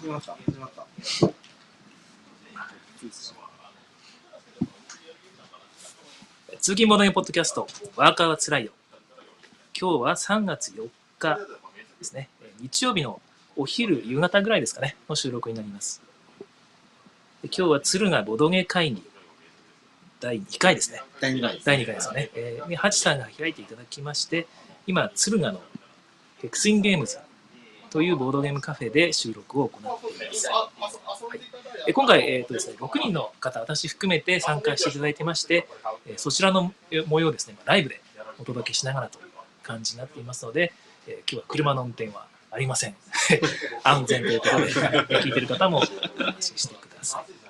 [0.00, 0.86] 始まった始まった
[6.58, 7.66] 通勤ボードゲームポッドキャスト、
[7.96, 8.72] ワーカーはつらいよ。
[9.78, 11.38] 今日は3月4日
[11.98, 12.30] ですね。
[12.40, 13.20] えー日曜日の
[13.56, 16.00] お昼、夕方ぐらいですかね、の収録になります。
[17.42, 19.02] で今日は敦賀ボドゲ会議
[20.20, 21.02] 第2回ですね。
[21.20, 22.30] 第2回です第2回ですよね。
[22.34, 24.46] えーで、ハチさんが開いていただきまして、
[24.86, 25.60] 今、敦賀の
[26.40, 27.18] ヘクスインゲームズ
[27.90, 30.48] というボードゲームカフェで収録を行っています。
[30.48, 30.70] は
[31.34, 31.40] い、
[31.88, 35.66] え今回、えーとですね、6人の方、私含めて参加していただいてまして、
[36.06, 38.00] えーそちらのえ模様をですね、ライブで
[38.38, 39.24] お届けしながらという
[39.62, 40.72] 感じになっていますので、
[41.06, 42.96] えー今日は車の運転はありません。
[43.82, 44.66] 安全ということで、
[45.20, 45.88] 聞いてる方も安
[46.40, 47.40] 心してください。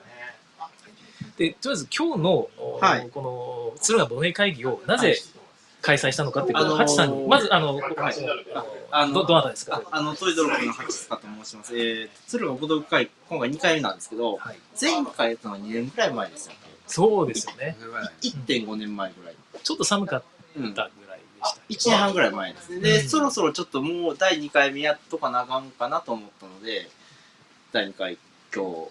[1.38, 5.16] で、とりあえず今日の、おはいこの敦賀忘年会議をなぜ
[5.82, 8.14] 開催したのかっていうハチさんに、まず、あの、はい。
[8.54, 9.82] ああののど、どなたですか？
[9.90, 11.78] ああのトイドロップのハチスカと申します。
[11.78, 14.58] えー鶴岡武道会今回2回目なんですけどはい。
[14.80, 16.52] 前回やったのは2年くらい前ですよ。
[16.86, 17.76] そうですよね。
[18.22, 19.34] 1.5年前ぐらい。
[19.62, 20.22] ちょっと寒かっ
[20.56, 21.20] うんたぐらい
[21.68, 21.90] でした。
[21.90, 22.80] 1年半ぐらい前ですね。
[22.80, 23.08] で、うん。
[23.08, 26.90] そろそろちょっともう第2回目やっとかなあかんかなと思ったので、
[27.72, 28.18] 第2回
[28.52, 28.88] 今日、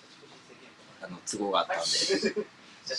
[1.04, 1.84] あの、都合があったんで、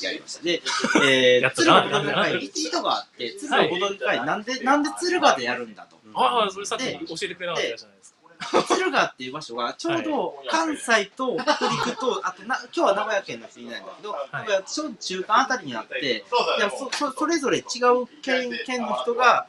[0.02, 0.42] やりました。
[0.42, 0.62] で、
[1.04, 1.86] えー、鶴な。
[1.86, 5.98] 岡ボドゲ会、意図があって、鶴岡ボドゲ会、なんで、なんで鶴岡でやるんだと。
[6.14, 8.20] ああ、それさっき教えてくれなかったじゃないですか。
[8.40, 16.24] 敦賀っていう場所がちょうど関西と北陸と、あとな今日は名古屋県の人いないんだけど、名古屋ちょうど中間あたりにあって、
[16.58, 19.46] いやそそそれぞれ違う県県の人が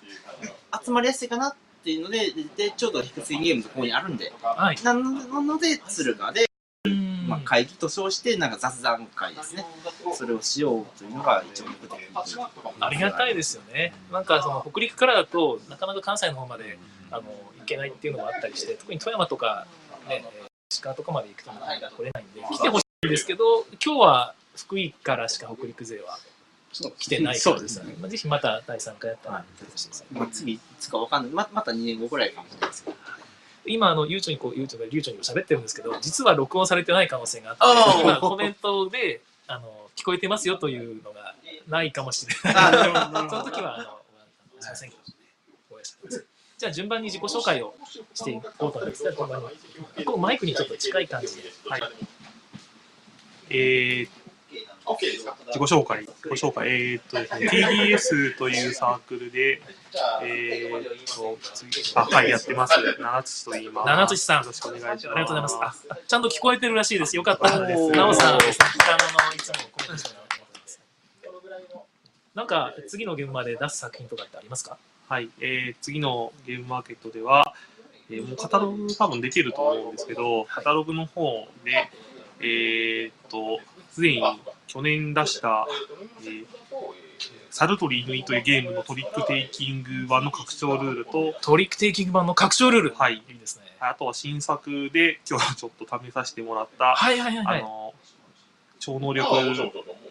[0.83, 4.77] 集まりやすいかなっていうので、ででちょうどヒクスインゲームのここにあるんで、はい。
[4.83, 6.50] なのなので敦賀で、うん
[7.31, 9.65] まあ、会議と称してなんか雑談会ですね。
[10.13, 11.91] それをしようというのが一応目的
[12.79, 13.93] ありがたいですよね。
[14.11, 16.77] なんかその北陸からだとなかなか関西の方まで
[17.09, 17.23] あの
[17.59, 19.65] 行けないっていうのもあったりして、特に富山とか
[20.09, 26.17] ね、えー石川とかまで行くとなかなか来れないんで、来てほしいんですけど、今日は福井からしか北陸勢は
[26.97, 27.95] 来てないからそうですね。
[27.99, 29.89] まあぜひまた第3回やったら来てほしい。
[30.13, 31.31] まあ、次いつかわかんない。
[31.33, 32.95] ままた2年後ぐらいかもしれないですけど。
[33.65, 41.35] 今あのゆうちょにこうゆうちょが流暢に喋ってるんですけど、実は録音されてない可能性があって、今コメントであの聞こえてますよというのが
[41.67, 42.73] ないかもしれない。
[43.29, 43.99] その時はあの
[44.59, 45.01] すいませんけど、
[45.69, 45.79] ご
[46.57, 47.73] じゃあ順番に自己紹介を
[48.13, 49.03] していこうと思います。
[49.03, 49.41] 順番
[49.97, 51.43] にこうマイクにちょっと近い感じで。
[51.67, 51.81] はい。
[53.49, 54.09] えー、
[55.47, 59.61] 自己紹介、自己紹介、えーっとですね、TBS というサークルで、
[60.23, 60.83] えーっ
[61.15, 62.73] と、次あ、はい、やってます。
[62.99, 63.85] 七つと言います。
[63.87, 65.09] 七つさんよろしくお願いします。
[65.09, 65.85] ありがとうございます。
[65.89, 67.15] ああちゃんと聞こえてるらしいです。
[67.15, 67.89] よかったです。
[67.91, 70.79] なおさん、ですね、北野のいつもコメントしてもらってます。
[72.33, 74.77] なんか次の現場で出す作品とかってありますか？
[75.09, 77.53] はい、えー、次のゲームマーケットでは、
[78.09, 81.89] えーもうカタログ多分出てると思うんですけど、カタログの方で、
[82.39, 83.59] えーっと、
[83.91, 84.23] すでに
[84.67, 85.67] 去年出した、
[86.21, 86.45] えー
[87.51, 92.93] サルトリーヌイというゲームのトリックテイキング版の拡張ルールと、トリックテイキング版の拡張ルール。
[92.95, 93.65] はい、いいですね。
[93.79, 97.59] あとは新作で今日はちょっと試させてもらった、はいはいはいはい。
[97.61, 97.93] あの、
[98.79, 99.27] 超能力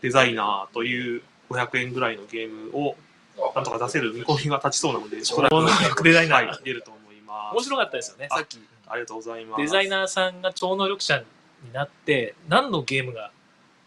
[0.03, 2.97] デザイナーという500円ぐらいのゲームを
[3.55, 7.55] なんとか出せる見込みが立ちそうなので、 超能力デザイナーはい、出ると思います。
[7.55, 8.29] 面白かったですよね。
[8.31, 8.61] あさっき。
[8.87, 9.63] ありがとうございます。
[9.63, 11.19] デザイナーさんが超能力者
[11.65, 13.31] になって何のゲームが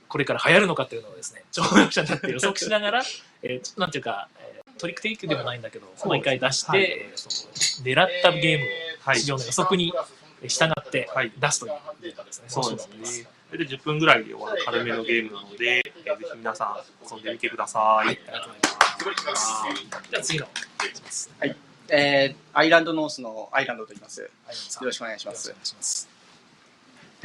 [0.08, 3.04] これから流行るのかっていうのをですね超能力者になって予測しながら、
[3.44, 6.90] えーちょっとなんていうか、えートリックテイクでもないんだけど毎回出して、はい
[7.84, 8.66] 狙ったゲーム
[9.02, 9.94] はいを市場の予測に
[10.48, 12.46] 従ってはい出すというゲームですね。
[12.48, 12.90] そうです
[13.22, 13.28] ね。
[13.52, 18.06] それで10分ぐらいで終わる軽めのゲームなので、えーぜひ皆さん遊んでみてください。
[18.06, 18.54] はい、ありがとう
[19.06, 19.64] ございます。
[20.10, 20.48] じゃあ次の。
[21.90, 24.22] えー、アイランドノースのアイランドと言います。
[24.22, 26.13] よはいろしくお願いします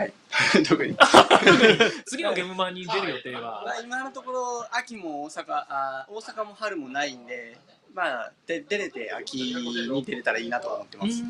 [0.05, 0.13] よ
[0.59, 0.87] ろしくお願い。
[0.87, 0.97] 特に？
[2.07, 7.59] 次のゲームマンに出る予定はまあ、今のところ、秋も大阪あ、大阪も春もないんで、
[7.95, 11.23] まあ、で出れて秋に出れたらいいなとは思ってます。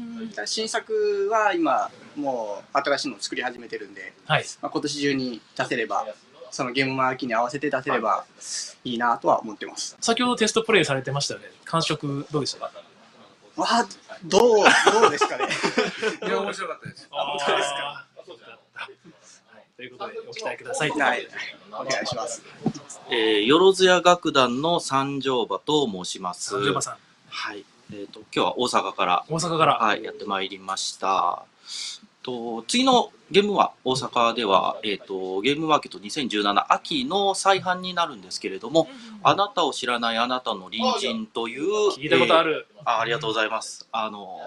[0.46, 4.44] 新作は今、もう新しいのを作り始めてるんで、はい。
[4.60, 6.06] まあ、今年中に出せれば、
[6.50, 8.24] そのゲームマン秋に合わせて出せれば
[8.84, 9.96] いいなとは思ってます。
[10.00, 11.46] 先ほどテストプレイされてましたよね。
[11.64, 12.72] 感触どうでしたか？
[13.56, 13.86] わあ、
[14.24, 15.46] どう、どうですかね。
[16.26, 17.08] いや、面白かったです。
[17.10, 18.07] あ本当ですか？
[19.78, 20.90] ということで、ご期待ください。
[20.90, 21.28] はい、
[21.70, 22.42] お願いします。
[23.12, 26.50] えー、よろずや楽団の三条馬と申します。
[26.50, 26.96] 三条馬さん、
[27.28, 27.64] はい。
[27.92, 29.74] えっ、と、今日は大阪から、大阪から。
[29.78, 31.44] はい、やってまいりました。
[32.24, 38.88] と、次のゲームは、大阪では、えっ、と、ゲームマーケット2017秋の再販になるんですけれども、
[39.22, 42.54] あなたを知らないあなたの隣人という、聞いたことある。
[42.54, 42.66] る。
[42.84, 43.86] あありがとうございます。
[43.92, 44.40] あの、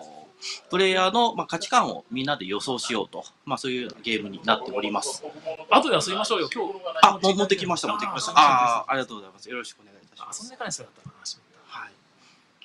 [0.70, 5.24] プレイヤーの、まあ、価値観をみんなで予想しようと、まあ、そういうゲームになっております。
[5.70, 6.74] 後で遊びましょうよ、今日。
[7.04, 8.32] あ、もう持ってきました、持ってきました。
[8.34, 9.50] ああー、ありがとうございます。
[9.50, 10.42] よろしくお願いいたしあ、ます。
[10.42, 11.92] そんな感じだったかな、しはい。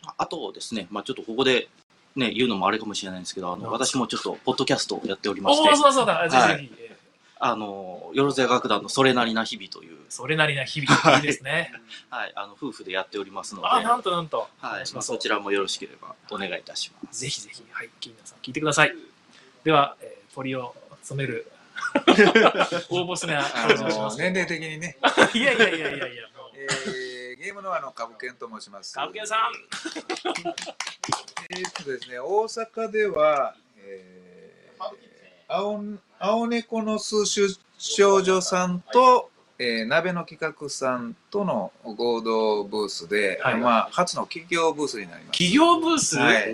[0.07, 1.69] ああとですね、まあ、ちょっとここで、
[2.15, 6.81] ね、言うのもあれかもしれないんですけど、あの、私もちょっと、ポッドキャストをやっておりましておお、、そうだそうだ、ぜひぜひ。
[6.81, 6.86] えー
[7.39, 11.73] あの、よろずや楽団のそれなりな日々という、それなりな日々、いいですね。
[12.09, 14.49] はい、あの、夫婦でやっておりますので、あ、なんとなんと。
[14.63, 17.21] おはいそちらもよろしければお願いいたします。
[17.21, 18.95] ぜひぜひ、はい、皆さん聞いてください。
[19.65, 21.51] では、えー、鳥を染める、
[22.89, 24.17] 応募すね、あ感じがします。
[24.17, 24.97] の年齢的にね、
[25.35, 28.95] い やいやいやいやいや、もうえーゲームのあの株券と申します。
[28.95, 29.39] カブケンさん、
[31.51, 35.83] えーっとですね、大阪では、えー、青
[36.19, 37.49] 青猫の数種
[37.79, 43.57] 少女さんと、えー、鍋の企画さんとの合同ブースで、はい。
[43.57, 45.39] まあ、初の企業ブースになります。
[45.39, 46.35] 企業ブース、はい。
[46.35, 46.53] え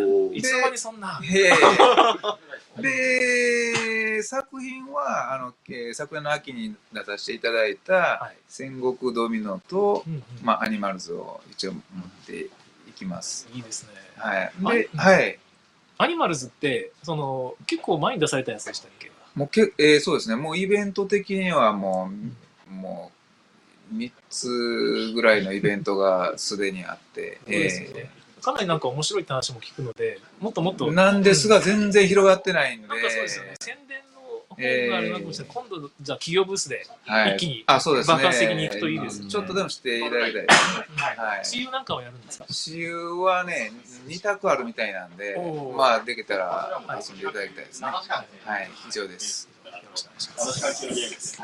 [0.00, 1.20] ーいつの間にそんな？
[1.22, 10.22] へーで作品はあの、えー昨年の秋に出させていただいたはい「戦国ドミノと」うんうん。
[10.42, 11.82] まあ、アニマルズを一応持っ
[12.26, 12.50] てい
[12.94, 13.48] きます。
[13.54, 13.88] いいですね。
[14.16, 15.38] はい、あで、はい、
[15.98, 19.10] アニマルズって、その、結構前に出されたやつでしたっけ？
[19.34, 22.10] もうけ、えーそうですね、もうイベント的にはも
[22.70, 23.12] う、も
[23.92, 28.10] う3つぐらいのイベントがすでにあって、そうですよね。
[28.42, 30.90] かなりなんか面白いって話も聞くので、もっともっと。
[30.92, 33.54] なんですが、全然広がってないんで、なんかそうですよね。
[33.60, 35.54] 宣伝の方があれなのかもしれない。
[35.54, 40.86] 今度、じゃあ企業ブースではい、一気にあそうですね爆発的に行くといいですねちょっとでもしていただきたいですね。
[41.18, 42.46] はい私有なんかはやるんですか？
[42.48, 43.72] 私有はね、
[44.06, 45.36] 2択あるみたいなんで
[45.76, 47.88] まあ、できたら遊んでいただきたいですね。
[47.88, 49.48] はい、以上です。
[49.64, 51.42] よろしくお願いします。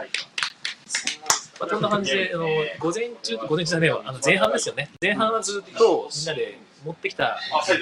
[1.61, 2.47] まあ、こんな感じで、あの
[2.79, 4.91] 午前中、午前中じゃねえわ、あの前半ですよね。
[5.00, 7.38] 前半はずっとみんなで持ってきた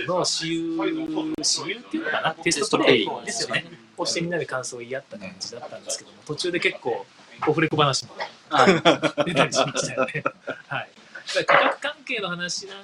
[0.06, 0.77] の私有、
[1.38, 3.65] 私有っていうのかな、テストプレイですよね。
[3.97, 7.06] こうしてみんなで感想を言い合った感じだったんですけども、途中で結構、
[7.47, 8.15] オフレコ話も
[9.25, 10.23] 出たりしましたよね。
[10.69, 10.88] はい。
[11.47, 12.76] 価格関係の話なん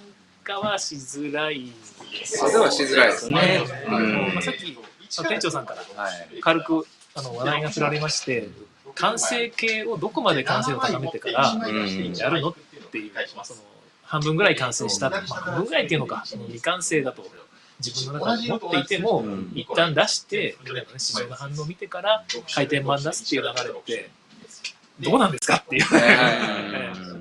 [0.46, 1.72] かはしづらい
[2.12, 3.64] ですそれはしづらいですね。
[3.88, 4.78] うんまあ、さっき、
[5.28, 6.40] 店長さんからはい。
[6.40, 8.48] 軽くあの話題が振られまして、
[8.94, 11.54] 完成形をどこまで完成を高めてから
[12.16, 12.54] やるのっ
[12.90, 13.12] ていう、
[13.42, 13.60] その
[14.04, 17.26] 半分ぐらい完成した、まあ、半分ぐらいっていうのか、その未完成だと
[17.84, 24.10] 自分の中で持っていても、一旦出して、みんなのね、市場の反応を見てから回転版出すっていう流れって、
[25.00, 25.84] どうなんですかっていう。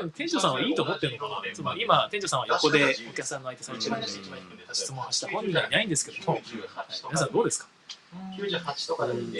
[0.00, 1.54] ええ店長さんはいいと思ってるのかな。
[1.54, 4.06] つまり今、店長さんは横でお客さんの相手されてるんで、
[4.72, 5.28] 質問をした。
[5.28, 6.32] 本人はいないんですけど。
[6.32, 6.40] も、
[7.10, 7.68] 皆さんどうですか？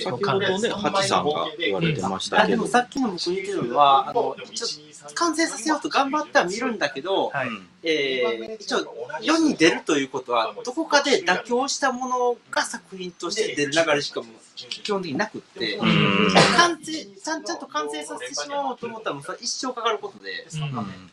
[0.02, 4.66] 先ほどね、ハチさんが言われてましたあでけど、もさっきの僕言ってるのはあの一応
[5.14, 7.48] 完成させようと頑張っては見るんだけど、はい。
[7.84, 16.32] えー一応世に出るということはどこかで妥協したものが作品として出る流れしかもう基本的になくって、うん。
[16.56, 20.46] 完成ちゃんちゃんと完成させてしまおうと思ったら一生かかることで、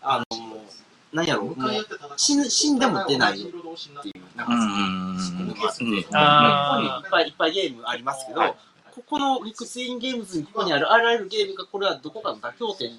[0.01, 0.25] あの
[1.11, 1.71] 何やろうもう
[2.17, 8.41] 死ぬ死んでも出ないっていうなんかうんうんうんあここにいっぱいいっぱいゲームありますけど、
[8.91, 12.91] ここのミックスインゲームズにここにあるあらゆるゲームがこれはどこかの妥協点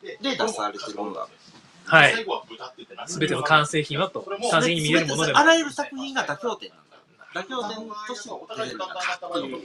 [0.00, 1.28] で出されてるものだ。
[1.84, 2.14] はい。
[3.06, 4.20] すべての完成品はと、
[4.50, 5.44] 完成品に見えるものでもあ。
[5.44, 6.89] らゆる作品が妥協点なんだ。
[7.34, 9.56] 妥協点として出てるんだっていう。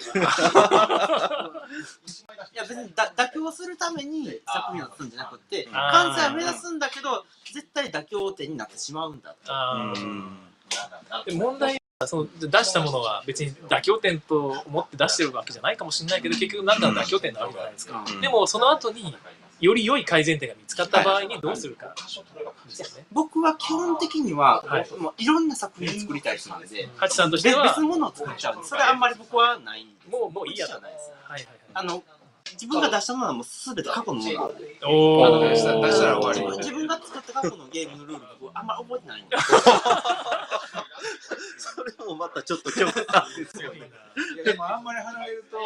[2.54, 6.14] いや別にだ妥協するために作品を出すんじゃなくて、あー。
[6.14, 9.36] 完成は目指すんだけど、絶対妥協点になってしまうんだ。
[9.48, 10.46] あー。
[11.26, 18.22] で問題はその出したものは別に妥協点と思って出してるわけじゃないかもしれないけど結局何かの妥協点があるじゃないですか、うん。
[18.22, 19.16] でもその後に
[19.66, 21.94] より良い改善点が見つかった場合にどうするか
[22.68, 30.10] ですよね僕は基本的には、はいもういろんな作品作りたい人なんで、ハチさんとし別ては別物を作っちゃうんで、それはあんまり僕はないんです。
[30.10, 31.12] もうもういいやとじゃないです。
[31.24, 32.04] はいはいあの、
[32.54, 34.66] 自分が出したものはもうすべて過去のものなんで。
[34.66, 35.74] 出した
[36.06, 39.36] ら終わり自分が作った過去のゲームのルール僕あんまり覚えてないんで。
[41.66, 43.90] それもまたちょっと極端ですよね。
[44.36, 45.58] いやでもあんまり離れると、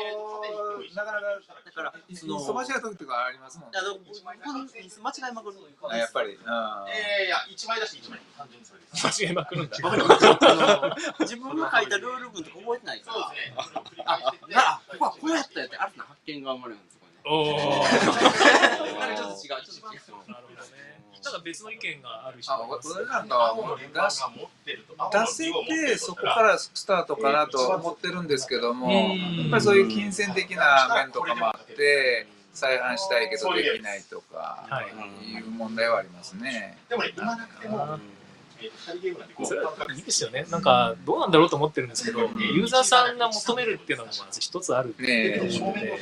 [0.96, 1.28] なかなか、
[1.66, 3.76] だから、その、そばしが時とかありますもん。
[3.76, 5.58] あの、僕間違いまくる。
[5.84, 6.34] あやっぱり。
[6.34, 8.20] うんえー、いや、1枚出して1枚。
[8.38, 9.06] 単純にそれです。
[9.06, 9.78] 間違えまくるんだ
[11.20, 13.14] 自分が書いたルール文とか覚えてないから。
[13.14, 14.06] そうですね。
[14.06, 17.20] あ、あ、ここはこうやったやって、新たな発見が生まれるんですよね。
[17.26, 17.44] お
[19.16, 20.32] ちょっと違う、ちょっと違う。
[20.32, 20.89] なるほどね
[21.32, 22.54] なんか別の意見がある人。
[22.54, 29.38] あがいます俺なんかはもう出せてそこからスタートかなと思ってるんですけどもうん。
[29.42, 35.32] やっぱりそういう金銭的な面とかもあって再販したいけどできないとかはい。
[35.32, 36.78] いう問題はありますね。
[36.90, 38.00] でもね、今なくても、
[39.46, 40.46] それはいいですよね。
[40.50, 46.00] なんか、どうなんだろうと思ってるんですけど、ユーザーさんが求めるっていうのがまず一つあるっていうので、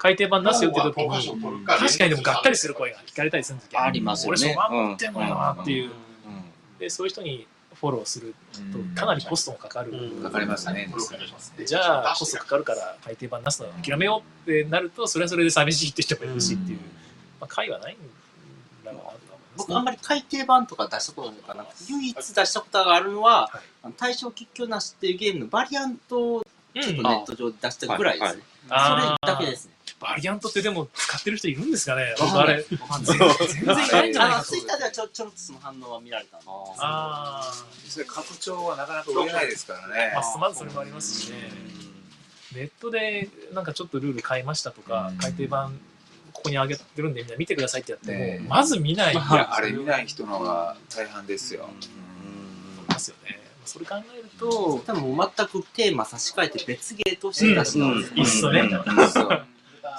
[0.00, 5.84] 改訂版出すよって時に、確かにでもがっかりする声が聞かれたりするんですけど、ありますよね俺そば持ってんのよなっていう。
[5.84, 5.90] うん
[6.78, 8.34] で、そういう人にフォローする
[8.72, 9.92] と、かなりコストもかかる。
[10.22, 10.90] かかりますね。
[11.66, 16.78] じゃあ、コストかかるから改訂版出すのは諦めようってなると、それはそれで寂しいって人もいるしっていう、
[17.38, 17.96] まあ、会はないん
[18.84, 19.10] だろうな
[19.58, 28.42] 僕あんまり改訂版とか出したことがなくて唯一出したことがあるのは、はい対象吉居なしっていうゲームのバリアントをちょっとネット上で出したぐらいですね。
[28.68, 29.72] あーそれだけですね。
[30.00, 32.14] バリアントってでも使ってる人いるんですかね？
[32.18, 37.52] あれ、全然いないんじゃないかツイッターではちょちょろっとその反応は見られたんですあ
[37.86, 40.14] それ拡張はなかなか売れないですからね。
[40.16, 40.38] あ、。
[40.38, 41.36] まずそれもありますしね。
[42.54, 45.78] ネットでなんかちょっとルール変えましたとかうん、改訂版
[46.32, 49.14] ここに上げてるんでみんな見てくださいってやっても、ねまず見ない。
[49.14, 51.68] いや、あれ見ない人の方が大半ですよ。
[52.88, 53.38] ますよね。
[53.66, 58.68] それ考えると、多分もう全くテーマ差し替えて別ゲーとして出したんですいいっすね。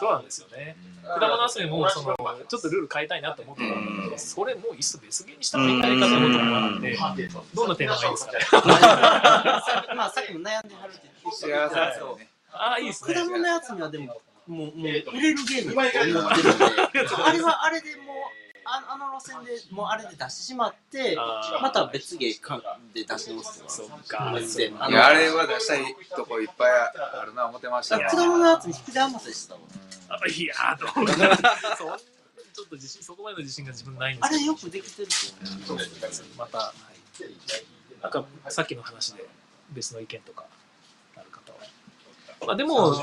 [0.02, 0.76] そうなんですよね。
[1.04, 2.16] 果物遊びもその
[2.48, 8.32] ちょっとルール変えたいなと思ってたんだけど、それもういっそ別ゲーにしたらいいんじゃないかと思ったのがあって、どんなテーマがいいですか？
[8.32, 8.40] ね。
[9.96, 12.30] まあさっきも悩んではるって言って幸たせけどですよね。
[12.52, 13.14] ああ、いいですね。
[13.14, 14.14] 果物のやつにはでも、も
[14.48, 16.66] う、もう売れるゲームって思ってるんで、
[17.24, 18.16] あれはあれでもう、
[18.64, 21.16] ああの路線でもうあれで出してしまって、
[21.62, 22.62] また別ゲーか
[22.94, 23.66] で出してますよ。
[23.70, 24.34] そっか。
[24.34, 28.06] あいや、あれは出したいとこいっぱいあるな思ってましたね。
[28.10, 29.62] 果物のやつに引き出余せしたわ。
[30.14, 31.36] あいやー、どうかな。
[31.78, 32.00] そう
[32.54, 35.08] ちょっと自信、そこまでの自信が自分ないんですけどあれよくできてる
[35.66, 35.86] と思う。
[36.38, 36.74] また、は
[37.20, 37.24] い、
[38.02, 39.26] なんかさっきの話で
[39.72, 40.46] 別の意見とか
[41.16, 41.60] ある方は。
[42.46, 42.96] まあでも、うん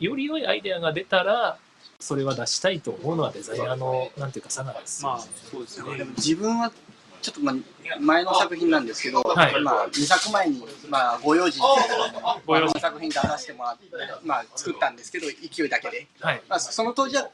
[0.00, 1.58] より良いアイデアが出たら、
[1.98, 5.96] それは出したいと思うのはデザイナーの、なんていうか、差がですよまあね。、そうですね。
[5.98, 6.70] でも自分は
[7.20, 7.54] ちょっとまあ
[8.00, 11.62] 前の作品なんですけど、はいまあ2作前にまあご用心
[12.46, 13.86] ご用心の作品出させてもらって、
[14.24, 16.42] まあ作ったんですけど勢いだけで、はい。
[16.48, 17.28] まあその当時は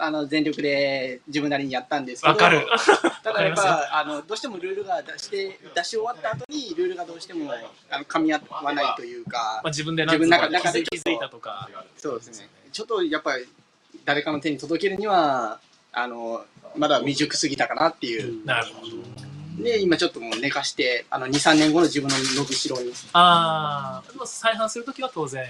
[0.00, 2.66] あの全力で自分なりにやったんですけど、わかる。
[3.22, 7.52] ただやっぱあのどうしてもルールが出して出し終わった後にルールがどうしても
[7.90, 11.68] あの噛み合わないというかまあ、自分で自分の中中で気づいたとか。
[11.96, 13.46] そうですねちょっとやっぱり
[14.04, 15.60] 誰かの手に届けるには
[15.92, 16.44] あの
[16.76, 19.27] まだ未熟すぎたかなっていう、なるほど。
[19.62, 22.92] で今ちょっともう寝かしてあの23年後の自分の伸びしろに。
[23.12, 25.46] ああ、でも再販するときは当然、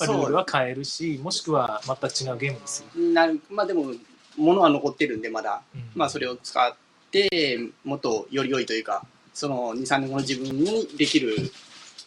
[0.00, 3.12] まあルールは変えるし、もしくは全く違うゲームにする。
[3.12, 3.40] なる。
[3.50, 3.92] まあでも
[4.36, 5.82] 物は残ってるんでまだ、うん。
[5.94, 6.74] まあそれを使っ
[7.10, 11.36] てもっとより良いというかその23年後の自分にできる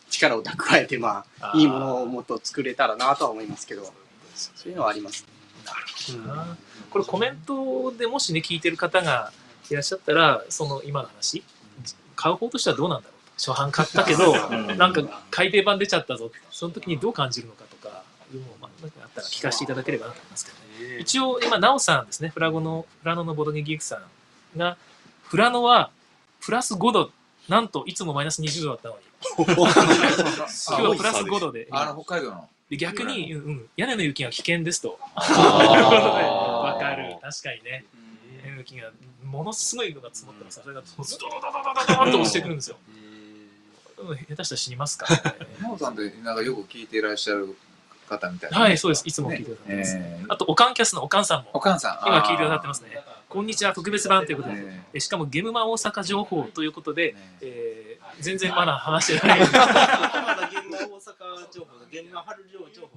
[0.09, 3.91] 力を蓄えてまあいいものをもっと作れたらなとは思いますけど。
[4.37, 5.25] そういうのはあります
[6.25, 6.57] な。
[6.89, 9.31] これコメントでもしね聞いてる方が
[9.69, 11.43] いらっしゃったらその今の話
[12.15, 20.57] 買う方としてはどうなんだろうと初版買ったけどなんか改訂版出ちゃったぞその時にどう感じるのかとかいうのをまあなんかあったら聞かせていただければなと思いますけど
[20.89, 20.97] ね。
[20.99, 24.01] 一応今なおさんですねフラゴのフラノのボドゲギークさ
[24.55, 24.77] んが
[25.23, 25.91] フラノは
[26.41, 27.11] プラス5度
[27.47, 29.01] なんといつもマイナス20度だったのに。
[29.37, 31.67] 今日はプラス5度で。
[31.71, 32.49] あの、北海道の。
[32.69, 34.99] で逆に、うんうん、屋根の雪が危険ですと。
[35.15, 37.15] と いうことで、あーわかる。
[37.21, 37.85] 確かにね。
[38.47, 38.91] エネルギーが
[39.23, 42.77] ものすごいのが積もったらさそれがズドドドドドドと落ちてくるんですよ。
[43.97, 45.77] 下手したら死にますから、ね。
[45.79, 47.57] さんってなんかよく聞いていらっしゃる
[48.07, 49.03] 方みたいな、はいそうです。
[49.05, 50.23] いつも聞いてくださってます、ねえ。
[50.23, 51.49] ー、あとおかんキャスのおかんさんも。
[51.53, 52.07] おかんさん。
[52.07, 52.89] 今聞いてくださってますね。
[53.27, 54.49] こんにちは特別版ということ
[54.93, 57.99] で、しかもゲムマ大阪情報ということで、え。
[58.19, 59.39] ー、全然まだ話してない。
[59.41, 62.96] まだゲムマ大阪情報ゲムマ春情報。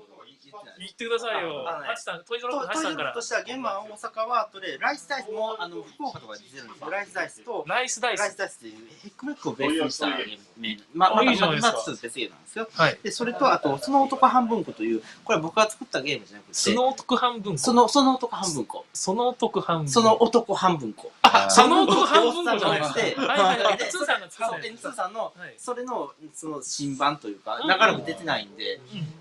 [0.87, 1.69] 言ってくださいよ。
[1.69, 3.21] あのねハチさん、トイゾロッとクハチさんからと。
[3.21, 8.39] しては現場大阪は後でライスダイスもあの福岡とかで出てるんですよライスダイスとライスダイライスス。
[8.39, 10.39] ダイスっていうヘックメックをベースにしたゲー
[10.79, 12.99] ムまあまあだいいじゃないですかまだちょっと別ゲームなんですよはい。
[13.03, 17.63] でそれとあとその男半分子というこれは僕が作ったゲームじゃなくてその男半分子。
[17.63, 19.93] そのその男半分子その男半分子。
[19.93, 23.79] その男半分子あその男半分子じゃないてはいはいはい。
[23.79, 28.81] でツーさんが作ったそうでツーさんのはいそれのその新版というかうん長らく出てないんで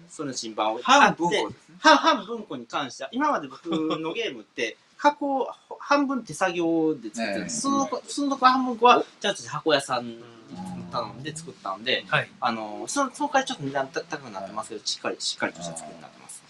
[0.09, 0.79] その新版を。
[0.81, 1.75] 半分で子ですね。
[1.79, 5.49] 半半分子に関しては今まで僕のゲームって 箱を
[5.79, 7.61] 半分手作業で作ってるんです、ええ。
[7.61, 10.19] そのその半分子はちゃんと箱屋さんに
[10.91, 12.29] 頼んで作ったんで、はい。
[12.41, 16.43] あのそのその回ちょっと値段高くなってますけどしっかりしっかりとした作りになってます。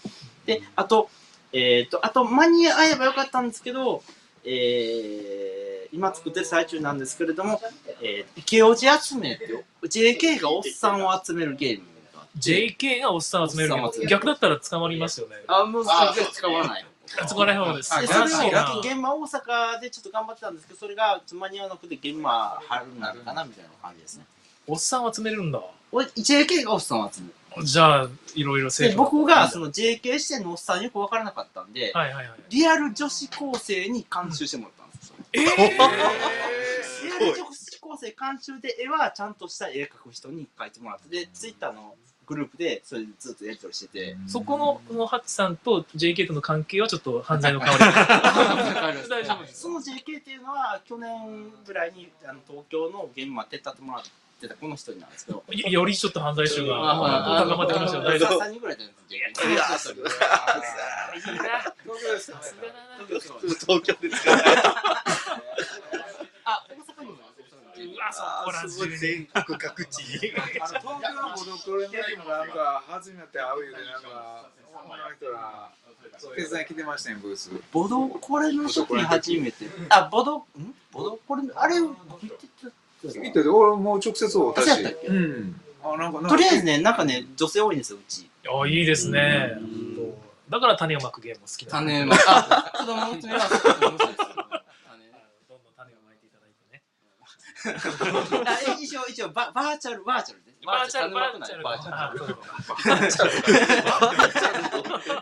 [0.46, 1.10] であと
[1.52, 4.02] えっ、とあと間に合えばよかったんですけど
[4.44, 5.60] えー
[5.92, 7.60] 今作ってる最中なんですけれども、
[8.00, 11.86] えー、池オジ集めっていう JK がおっさんを集めるゲーム
[12.38, 15.36] JK がおっさんを集めるけどおっさんを集める逆だったら捕まりますよね。
[15.46, 16.86] あもう全然使わない
[17.20, 17.94] あそこら辺です。
[17.94, 18.92] あで素晴それをらしいな。
[18.94, 24.24] 現場大阪でちょっと頑張ってたんですけどそれが間に合わなくて現場春になるかなみたいな感じですね
[24.66, 25.60] おっさん集めれるんだ。
[25.92, 27.34] 俺 JK がおっさんを集める
[27.64, 32.38] じゃあ、いろいろで僕がその JK 視点のおっさんよく分からなかったんで、はいはいはい。
[32.48, 41.96] リアル女子高生に監修してもらったんですよ、えリアル女子高生監修で絵はちゃんとした絵描く人に描いてもらってでツイッターの
[42.30, 47.86] グループでそれでずっとやり取りしててそこの、このハッチさんと JK との関係はちょっと犯罪の香りが。
[49.10, 49.62] 大丈夫です。
[49.62, 54.04] その JK っていうのは去年ぐらいにあの東京の現場手伝ってもらっ
[54.40, 56.76] てたこの一人なんですけどよよりちょっと犯罪臭が
[57.40, 58.04] あ高まってきましたよ。
[58.04, 58.38] 大丈夫。
[58.40, 59.62] 3人ぐらいだよ JK いいな。
[59.64, 61.74] さすがだな。
[63.08, 65.89] 東京ですかあ大阪にもう
[67.98, 68.96] わ、そこら中に。
[68.96, 70.32] 全国各地に。
[70.60, 74.50] あの東京のボドクレの時もなんか初めて会うようでなんか。
[74.72, 75.68] 女の人ら
[76.36, 77.50] 手伝い来てましたねブース。
[77.72, 79.66] ボドコレの時に初めて。
[79.88, 80.44] あボドん？
[80.92, 84.70] ボドコレあれ見てて俺もう直接おったし。
[84.70, 85.06] あそうやったっけ？
[85.08, 85.60] うん。
[85.82, 86.28] あなんかなんか。
[86.28, 88.30] とりあえずね、なんかね、女性多いんですよ、うち。
[88.48, 89.56] あ、いいですね。
[90.48, 94.26] だから種をまくゲームも好きなんで種まあ、子供の爪はすごく面白いですよ。
[95.48, 96.82] どんどん種をまいていただいてね。
[97.64, 100.52] あ一応、一応バ、バーチャル、バーチャルで。
[100.64, 101.64] バーチャル、バ種まくないーチャル。
[101.64, 105.20] バーチャル。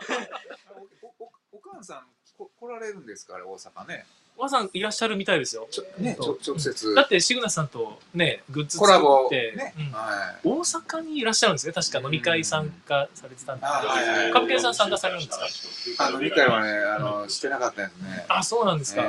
[1.19, 2.03] おおおかんさん
[2.39, 4.05] こ来られるんですかあれ大阪ね
[4.39, 5.67] おばさんいらっしゃるみたいですよ。
[5.97, 6.93] ねちょ直接。
[6.93, 9.91] だって、シグナさんとね、グッズコラボ作って、ねうん。
[9.91, 10.47] はい。
[10.47, 11.73] 大阪にいらっしゃるんですね。
[11.73, 11.99] 確か。
[11.99, 13.65] 飲み会参加されてたんで
[14.31, 16.05] カプケンさん参加されるんですか？
[16.07, 18.25] あの理解はねあのしてなかったですね。
[18.29, 19.03] あ、そうなんですか。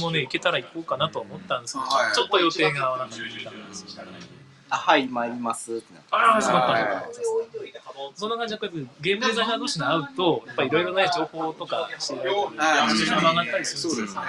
[0.00, 2.14] もね、行けたら行こうかなと思ったんですけど、はい。
[2.14, 3.74] ちょっと予定が合わなかったんで。
[3.74, 3.86] す
[4.68, 5.82] あ、はい、参ります。
[6.10, 7.02] ああ、そうだったは
[8.14, 14.28] そんな感じで、こうやってゲームデザイナー同士で会うと、やっぱりいろいろね、情報とか知り合いとか、モチベーションが上がったりするんですよね。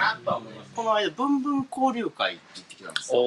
[0.74, 3.20] この間、ブンブン交流会って言ってきたんですよ。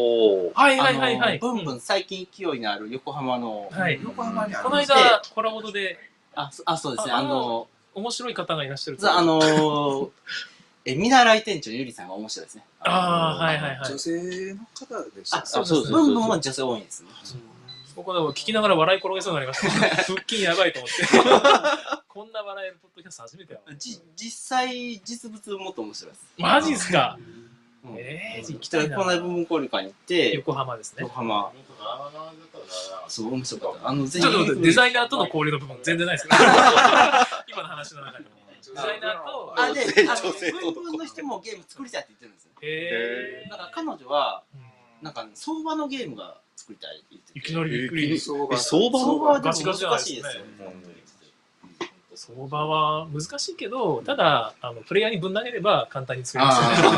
[0.53, 1.39] はいはいはいはい。
[1.39, 4.00] あのブンブン最近勢いのある横浜の、はい。
[4.03, 5.98] 横浜にあるこの間、コラボドで
[6.36, 10.09] あ、そあそうですね、ああの、面白い方がいらっしゃるあのー、
[10.85, 12.64] え、見習い店長のゆりさんが面白いですね。
[12.81, 13.98] ああ、はいはいはい女。
[13.98, 15.92] 性の方でしたあ、ねそうそうです。
[15.92, 17.09] ブンブンは女性多いんですね。
[18.00, 19.70] ここでも聞きながら笑い転げそうになりました。
[20.07, 21.03] 腹筋やばいと思って。
[22.07, 23.75] こんな笑えるポッドキャスト初めてやわ。
[23.75, 26.25] じ実際、実物もっと面白いです。
[26.38, 27.18] マジっすか？
[27.83, 29.03] うんええ、行きじゃあたいなこ。
[29.03, 31.14] の間、ブンブン交流会に行って、横浜ですね横。
[31.14, 31.51] 浜、
[33.09, 33.90] そう、面白かった。
[33.90, 36.40] あの、ぜちょっとデイザイナーとの交流の部分全然ないですけど。
[37.51, 38.29] 今の話の中でも。
[38.66, 42.51] デザイナーと、あ、で、女あの、ブンブンの人もゲーム作りたいって言ってるんですよ。
[42.62, 43.50] へえ。
[43.50, 44.70] だから彼女は、うん
[45.01, 47.39] なんか、相場のゲームが作りたいって言ってて。
[47.39, 48.19] いきなりびっくり。
[48.19, 49.98] 相場相場は難しいですよ。
[52.15, 56.98] 相場は難しいけど、ただ、あのプレイヤーにぶん投げれば簡単に作れますよね。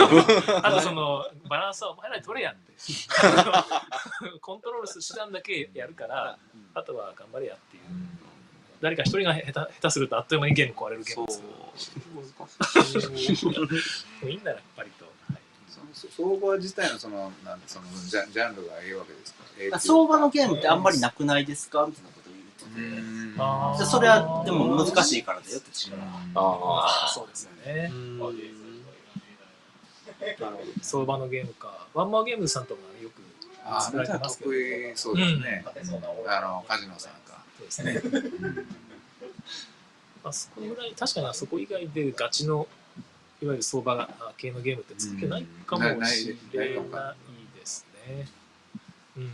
[0.63, 2.71] あとそのバランスはお前らに取れやって。
[4.41, 6.39] コントロールする手段だけやるから、
[6.73, 7.83] あとは頑張れやっていう。
[8.81, 11.43] 誰か一人が下手下手するとあっという間にゲーム壊れるゲームです。
[13.45, 13.51] も
[14.23, 14.89] ういいんだな、やっぱり
[16.09, 19.43] 相場自体のそのなんそのジャジャンルがいいわけですか？
[19.71, 21.85] か相場のゲームってあんまりなくないですか？
[21.87, 23.83] みたいなことを言ってて。
[23.83, 25.69] でそれはでも難しいからだよって
[26.35, 27.91] あそうですよね。
[30.81, 31.87] 相場のゲームか。
[31.93, 33.21] ワンマーゲームズさんとかよく
[33.65, 34.51] あられてますけど。
[34.51, 38.01] 得意そうですね、あのカジノさんかそうですね。
[40.23, 42.67] あそこぐらい、確かにあそこ以外でガチの、
[43.41, 48.27] いわゆる相場系のゲームって作ってないかもしれないですね。
[49.17, 49.31] うん。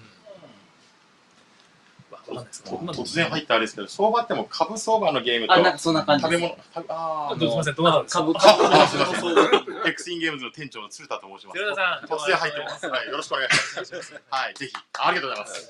[2.29, 6.37] 突然入ったあれですけど、相場ってもう株相場のゲームとあ、なんかそんな感じ食べ。
[6.37, 6.57] 物、
[6.89, 8.19] あーどうすみません、どうなんですか？
[8.19, 9.87] 株、あ株、あすみません。
[9.87, 11.59] エクスインゲームズの店長の鶴田と申します。
[11.59, 12.87] 寺田さん、突然入ってます。
[12.87, 14.21] はい、よろしくお願いします。
[14.29, 14.73] はい、ぜひ。
[14.99, 15.69] ありがとうございます。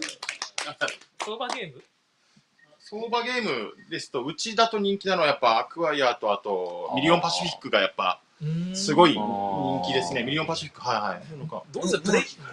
[1.24, 1.84] 相場ゲーム？
[2.80, 8.20] 相場ゲームですと、うちだと人気なのはやっぱアクアイアと、あと、ミニオンパシフィックがやっぱ、
[8.76, 10.24] すごい人気ですね。
[10.24, 11.22] ミニオンパシフィック、はいはい。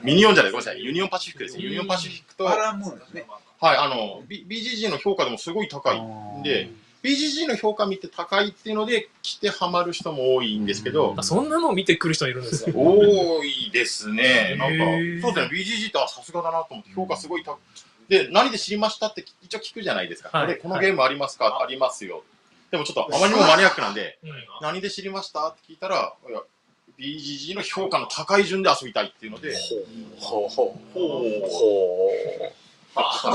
[0.03, 0.83] ミニオンじゃない、ごめんなさい。
[0.83, 1.63] ユニオンパシフィックですね。
[1.65, 3.27] ユニオンパシフィックと、はい、バランムーンですね。
[3.61, 6.01] あの、B- BGG の評価でもすごい高い。
[6.01, 6.71] んで、
[7.03, 11.15] BGG の評価見て高いっていうので、来てハマる人も多いんですけど。
[11.19, 14.57] あ、そんなのを見てくる人いるんですか 多いですね。
[14.59, 14.85] なんか
[15.27, 17.57] そうですね、BGG ってあさすがだなと思って、評価すごい高い。
[18.09, 20.31] で、何で知りましたって一応聞くじゃないですか。
[20.33, 20.47] はい。
[20.47, 22.23] これ、このゲームありますか、ありますよ。
[22.75, 24.31] でもちょっとあまりにもマニアックなんで、うん。
[24.61, 26.41] 何で知りましたって聞いたら、いや
[26.99, 29.55] BGG の評価の高い順で遊びたいっていうので、
[30.19, 31.41] ほうほうほう。
[32.97, 33.31] ほ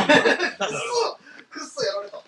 [1.49, 2.21] くっそやられた。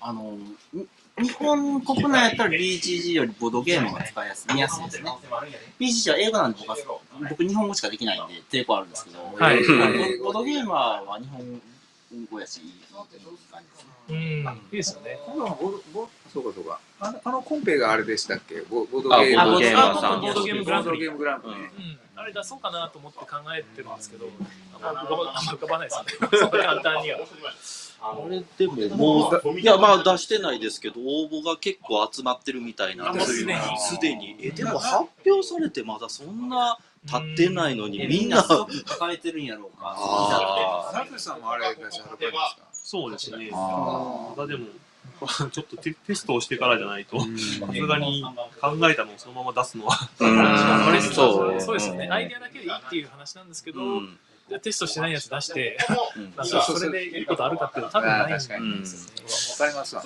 [0.00, 0.36] あの、
[0.74, 0.86] に
[1.18, 5.10] 日本国内やったら BGG よりボードゲームが使いやすい、見やすいですね。
[5.80, 6.76] BGG は英語なんで僕は、
[7.30, 9.62] 僕日本語しかできないんで抵抗あるんですけど、はい。
[10.18, 11.62] ボボードゲーマーは日本
[12.30, 13.30] 語やし、いい感じです
[14.08, 14.08] ね。
[14.08, 15.18] うん、いいですよね。
[15.26, 16.80] 今度はボボそうかそうか。
[17.00, 18.60] あのあのコンペがあれでしたっけ？
[18.62, 19.50] ボボードあゲーム。
[19.50, 20.96] ボードゲーマーさんボードゲームグランプリ。
[20.96, 21.70] ボードゲームグランプリね。
[22.14, 24.26] うん、あれ出そうかなと思って考えてるんですけど、
[24.82, 26.10] あんま浮かばあんま浮かばないですよね。
[26.38, 27.18] そんな簡単には。
[28.04, 34.36] あれでももう、いやまあ出してないですけど、応募が結構集まってるみたいなんですあもうすでにすでに。
[34.40, 36.78] え、でも発表されてまだそんな
[37.10, 38.42] 経ってないのに、みんな。
[38.42, 38.68] 抱
[39.12, 39.94] えてるんやろうか。
[39.98, 42.56] あナトさんもあれ出しはる感じですか？
[42.72, 43.50] そうですね。
[43.52, 44.66] あまだでも、
[45.50, 47.26] ちょっとテテストをしてからじゃないと、さ
[47.72, 48.24] すがに
[48.60, 49.96] 考えたのをそのまま出すのは、
[51.12, 51.60] そう。
[51.60, 52.08] そうですよね。
[52.08, 54.18] アイデアだけでいいっていう話なんですけど、うん。
[54.62, 55.78] テストしてないやつ出して、
[56.16, 56.34] うん。
[56.36, 58.66] なんかそれでいいことあるかっていうと多分ないんですよね。
[58.66, 58.82] うん。
[58.82, 58.86] わ
[59.58, 60.02] かりますわ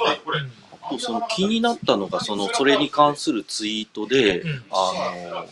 [0.90, 0.96] ね。
[0.96, 4.92] あとその気になったのが、その、それに関するツイートで、うんあ
[5.32, 5.46] の、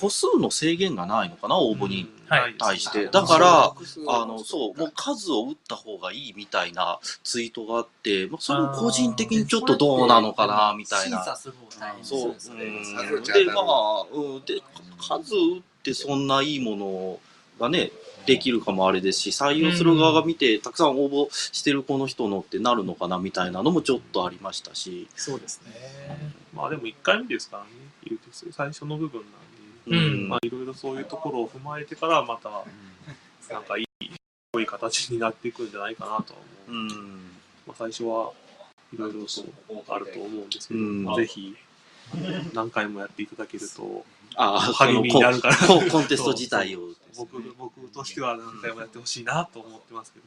[0.00, 3.06] 個数の制限がないのかな、応募にはい対して。
[3.06, 3.74] だから、
[4.08, 11.18] あの、そう、もう数を打った方がいいみたいなツイートがあって、まあ、それも個人的にちょっとどうなのかな、みたいな。
[11.18, 12.32] 審査する方大変そう。
[12.32, 12.64] ですね。
[12.64, 14.62] うんで、まあ、うん、で、
[14.98, 17.20] 数打ってそんないいもの
[17.58, 17.90] がね、
[18.26, 25.08] できるかもあれですし、採用する側が見て、たくさん応募してるこの人のってなるのかな、みたいなのもちょっとありましたし。
[25.16, 25.72] そうですね。
[26.54, 27.70] まあでも1回目ですからね、
[28.04, 32.50] 言うて最初の部分なんで、うんまあいろいろそういうところを踏まえてから、また、
[33.52, 34.10] なんかいい、
[34.54, 36.82] 良い形になっていくんじゃないかなとは思う。
[36.82, 36.88] うん。
[37.66, 38.32] まあ最初は
[38.92, 41.56] いろいろとあると思うんですけど、うんぜひ、
[42.54, 44.04] 何回もやっていただけると、
[44.36, 46.80] ああ、励みになるからコンコンテスト自体を。
[47.16, 50.24] 僕僕としては何回もやってほしいなと思ってますけど。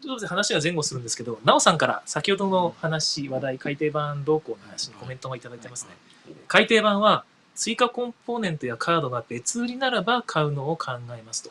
[0.00, 5.90] ということで話が前後するんですけど、なおさんから先ほどの話、話題、改訂版動向の話にコメントもいただいてますね。
[6.48, 11.50] 改訂版は追加コンポーネントやカードが別売りならば買うのを考えますと。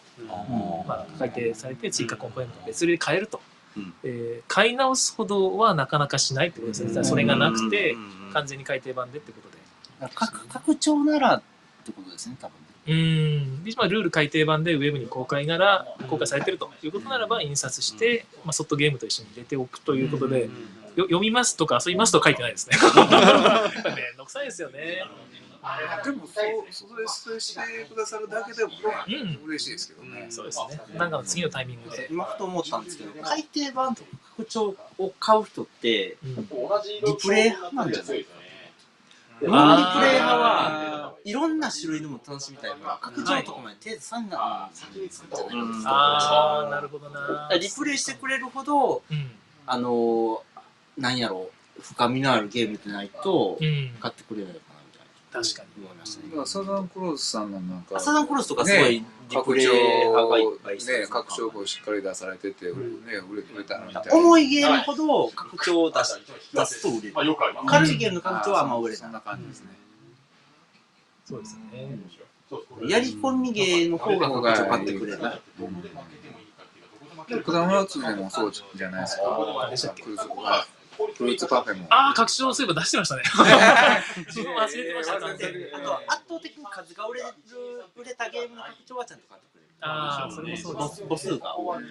[0.87, 3.41] まあ、改訂されて追加コンポーネントが別売りで買えると。
[3.75, 7.03] うんえー買い直すほどはなかなかしないってことですね。
[7.03, 9.52] それがなくてう、ん完全に改訂版でってことで。
[10.09, 11.41] 拡拡張ならっ
[11.85, 12.59] てことですね、多分ね。
[12.85, 13.63] うーん。
[13.63, 20.49] でまあ、ルール改訂版でウェブに公開なら、公開されてるということならば、印刷して、まあ、ソフトゲームと一緒に入れておくということで、
[20.95, 22.77] よ読みますとか遊びますと書いてないですね。
[23.95, 25.03] めんどくさいですよね。
[26.03, 30.27] でもそうそれそれしてくださるだけでもね、うん嬉しいですけどね。
[30.29, 30.81] そうですね。
[30.97, 32.09] なんかの次のタイミングで。
[32.11, 36.43] 今ふと思ったんですけど、改訂版とか拡張を買う人って、うんリ
[37.21, 38.17] プレイ派なんじゃない？
[38.17, 38.35] ですか。
[39.41, 45.89] ーノンリプレイ派はいろんな種類のも楽しみたいから、拡張とかまで手で3段先に作るんじゃないですか。
[45.91, 47.49] あー、なるほどな。
[47.59, 49.31] リプレイしてくれるほど、うん。
[49.65, 50.41] あのー、
[50.97, 53.91] なんやろう、深みのあるゲームでないとう、ん。
[53.99, 54.72] 買ってくれないのか。
[55.33, 55.83] 確かに。
[55.83, 56.35] 思いましたねだ。
[56.35, 59.03] からサザンクローズさんのなんか、サザンクロスとかすごいリ
[59.43, 59.71] プレが
[60.37, 64.13] いっぱいいね、拡張をしっかり出されてて、ね、売れ売れたみたいな。
[64.13, 66.13] 重いゲームほど拡張を出し
[66.53, 67.35] 出すと売れる。
[67.65, 68.97] 軽いゲームの拡張はあんま売れない。
[68.97, 69.67] そんな感じですね。
[71.25, 71.97] そうですね。
[72.87, 75.19] やり込みゲーの方が拡張買ってくれる。
[77.43, 80.69] 果物つでもそうじゃないですか。
[80.97, 81.87] フルーツパフェも。
[81.89, 83.23] あー、拡張そういえば出してましたね。
[84.27, 85.65] 自分忘れてました、完全に。
[85.73, 87.27] あと圧倒的に数が売れる
[87.95, 89.67] 売れたゲームの拡張はちゃんと買ってくれる。
[89.81, 91.03] あー、それもそうです。
[91.07, 91.83] 母数が多い。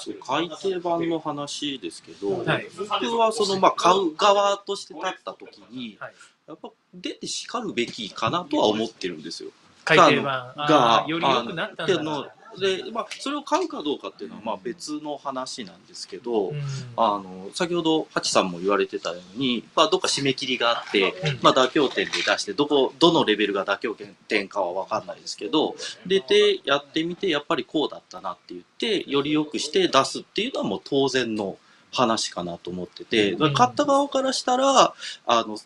[0.00, 0.14] そう。
[0.20, 6.14] 改訂版の話ですけど、はい僕はその、まあ、買う側として立った時に、はい
[6.46, 9.50] やっぱ出てしかるべきかなとは思ってるんですよ。
[9.86, 10.52] 改訂版。
[10.56, 12.32] がより良くなったんだ。
[12.58, 16.60] で、まあ、それを買うかどうかっていうのはまあ別の話なんですけど、うん
[16.96, 23.96] あの先ほどハチさんも言われてたように、まあ、どっか締め切りがあって、うんまあ、妥協点で出してどこどのレベルが妥協
[24.28, 31.58] 点かは分かんないですけど出てやってみてやっぱりこうだったなって言ってより良くして出すっていうのはもう当然の
[31.92, 34.94] 話かなと思ってて、うん買った側からしたら
[35.26, 35.58] あの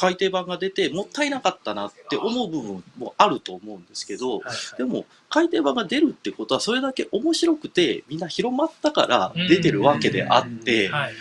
[0.00, 4.40] 改訂版が出てもったいなかったなって思う部分もあると思うんですけど、
[4.78, 11.12] でも改訂版が出るってことはそれだけ面白くてみんな広まったから出てるわけであって、はい。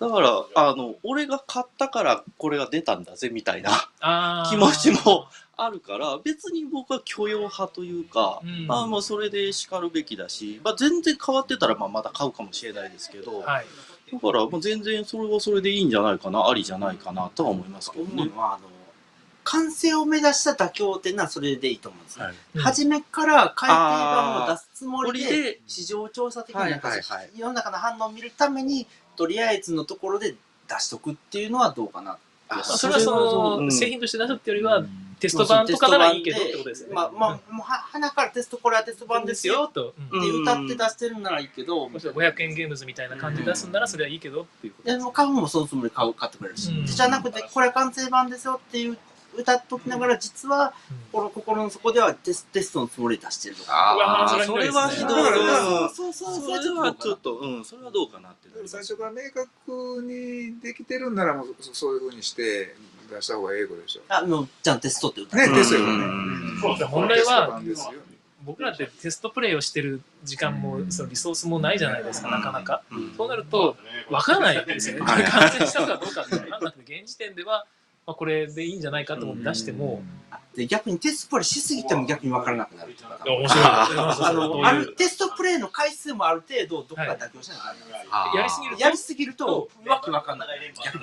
[0.00, 5.26] だからあの俺が買ったからこれが出たんだぜみたいな気持ちも
[5.58, 8.66] あるから別に僕は許容派というか、うん。
[8.66, 13.66] まあまあそれで叱るべきだし、まあ、全然変わってたらまあまた買うかもしれないですけど、はい。
[14.12, 18.26] だからもう全然それはそれでいいんじゃないかなありじゃないかなとは思いますけどね思う。
[18.28, 18.68] のは、あの、
[19.44, 22.26] 完成を目指した妥協っていうのはそれでいいと思うんですよ。
[22.26, 30.34] はい初めから改訂版を出すつもりで、市場調査的になんかはいはいはい世の中の反応を見るために、とりあえずのところで
[30.68, 32.18] 出しとくっていうのはどうかな。
[32.48, 34.84] あそれはその、うん製品として出すっていうよりは、
[35.22, 36.94] テスト版とかならいいけどってことですよね。
[36.96, 39.94] まあ、まあ、もうは、鼻からテスト、これはテスト版ですよっと。
[40.10, 48.98] て歌って出してるならいいけど、もし500円ゲームズみたいな感じで出すんならそれはいいけどっていうことでも買う方もそのつもりで買う買ってくれるし、うんじゃなくて、これは完成版ですよっていう
[49.36, 50.74] 歌っときながら、実は、
[51.12, 53.72] この心の底ではテステストのつもりで出してるとか。
[53.72, 55.88] ああ、それはひどい。
[55.94, 58.48] そうそうそれはちょっと、うん、それはどうかなって。
[58.66, 62.74] 最初から明確にできてるんならもうそそういうふうにして
[63.12, 64.02] 出した方が英語でしょ。
[64.08, 65.86] あ、もう、ちゃんとテストって歌ね、うですよね。
[65.86, 66.60] うん。
[66.60, 67.92] 問題はテスト版ですよ。
[68.44, 72.82] 僕らってテストプレイをしてる時間もそのリソースもないじゃないですか、なかなか。
[72.90, 73.14] うん。
[73.16, 73.76] そうなると、
[74.10, 75.06] 分からないんですよね。
[75.06, 77.66] これ完成したかどうかって分からなくて、現時点では、
[78.06, 80.02] まあ、これでいいんじゃないかと思って出しても、
[80.54, 83.18] で、逆にテストプレイしすぎても逆に分からなくなるとか。
[83.24, 83.64] 面白い。
[83.64, 87.64] あの、テストプレイの回数もある程度、どっか妥協しないと
[88.10, 90.48] ダメやりすぎるとやりすぎると、わけわかんない。
[90.74, 90.98] 逆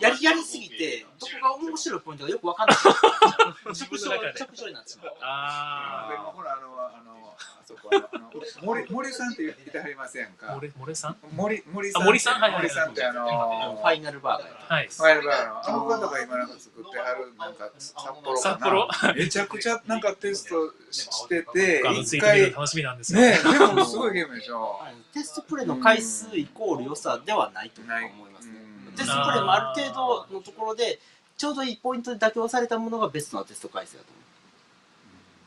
[0.00, 2.76] やり、やりすぎて、どこが面白いポイントがよくわかんない。
[3.68, 5.14] 直所、自分の中で直所になってしまう。
[5.20, 8.28] あでもほら、あの、あの、あそこ、あの、あの
[8.62, 10.54] 森森さんって言ってはりませんあ、か？
[10.54, 11.16] 森森さん？
[11.32, 12.02] 森森さん。
[12.02, 12.40] あ森さん？
[12.40, 14.74] はいはいはい森さんってあのフ、ァイナルバーガー。
[14.74, 14.88] はい。
[14.88, 23.20] ファイルバーのあの方が今なんか作ってはるなんか札幌か札幌なめちゃくちゃなんかテストしててあのツ一回楽しみなんですよ。
[23.20, 24.80] ねでもすごいゲームでしょ
[25.12, 27.90] テストプレイの回数イコール良さではないと思
[28.26, 28.54] いますね。
[28.96, 29.94] テストプレイもある程
[30.28, 30.98] 度のところで、
[31.36, 34.06] ちょうどいいポイントで妥協されたものがベストなテスト回数だと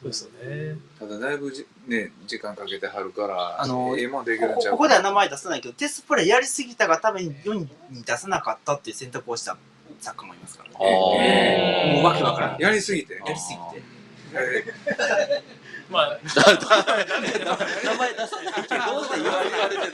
[0.04, 0.14] 思う。
[0.14, 0.78] そうですよね。
[0.98, 7.68] ただだいぶじね時間かけてはるからあのええもんできるんちゃうこここでは名前出さないけど、テストプレイやりすぎたがために世に
[8.06, 9.58] 出さなかったっていう選択をした
[10.02, 10.76] 作家もいますからね。
[11.96, 12.60] もうわけわからない。
[12.60, 13.86] やりすぎてやりすぎて。
[14.34, 14.64] え
[15.90, 19.92] まあ、名前出さないけど、どうせ言われてる。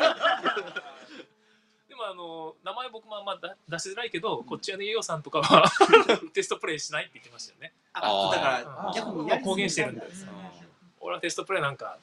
[1.89, 5.69] でもあの、名前僕もあんま出出しづらいけど、こっちはね、イオさんとかは
[6.33, 7.73] テストプレイしないって言ってましたよね。
[7.93, 10.01] あ、だから逆に公言してるんで。
[10.99, 11.97] 俺はテストプレイなんか、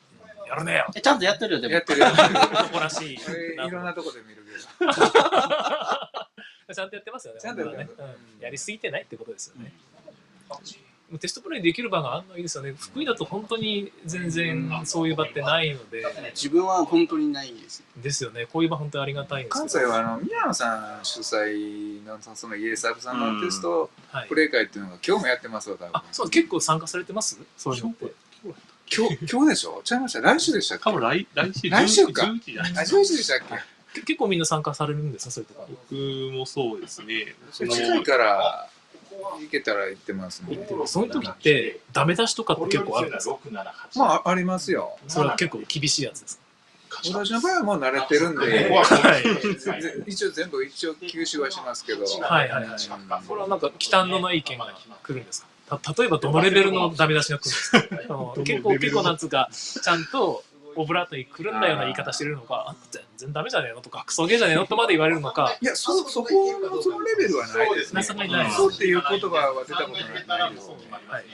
[0.49, 0.87] やるねよ。
[0.95, 1.75] えちゃんとやってるよ、でも。
[1.75, 3.19] やってるやってる男らしい。
[3.29, 4.93] 俺いろんなとこで見るけど
[6.75, 7.41] ちゃんとやってますよね。
[7.41, 7.89] ちゃんとやね。
[7.99, 8.43] うん。
[8.43, 9.73] やりすぎてないってことですよね。
[11.21, 12.75] テストプレイできる場があんのいいですよね。
[12.77, 17.85] 福井だと本当に全然そういう場ってないので、自分は本当にないです。
[17.97, 18.47] ですよね。
[18.47, 19.69] こういう場本当にありがたいんです関。
[19.69, 24.29] 西はあの宮野さん主催のそのイエサブさんのテストはい。
[24.29, 25.91] プレイ会っていうのが今日もやってますよ多分。
[25.93, 27.39] あ、そう、結構参加されてます？
[27.57, 28.13] そういうのって。
[28.93, 29.83] 今日今日でしょ？
[29.85, 30.21] ちゃいました。
[30.21, 30.85] 来週でしたっけ？
[30.85, 32.25] 多分来来週来週か。
[32.25, 33.74] 11時じゃないあ11時でしたっけけ？
[34.03, 35.31] 結構みんな参加されるんですか？
[35.31, 35.95] そういうとこ僕
[36.37, 37.35] もそうですね。
[37.53, 38.69] その近いから
[39.41, 40.59] 行けたら行ってますね。
[40.87, 43.39] そういう時って、ダメ出しとかって結構あるんですか？
[43.97, 44.99] まあありますよ。
[45.09, 46.41] それは結構厳しいやつです
[47.13, 48.69] 私の場合はもう慣れてるんで。
[48.71, 49.23] かはい。
[49.59, 52.05] 全然一応全部一応吸収はしますけど。
[52.05, 52.79] はいはいはい。
[53.27, 55.79] これはなんか、忌憚のない意見が来るんですか？
[55.81, 58.35] た例えばどのレベルのダメ出しが来るんですか？
[58.45, 60.45] 結構、結構なんつうか、ちゃんと
[60.77, 66.29] オブラートにくるんだような言い方してるのか、あ全然ダメじゃねえのとか、クソゲーじゃねえのとまで言われるのか、いやそそこ
[66.61, 68.01] のそのレベルはないですね。
[68.01, 70.75] なさがいないそうっていう言葉は出たことないですね
[71.09, 71.25] はい。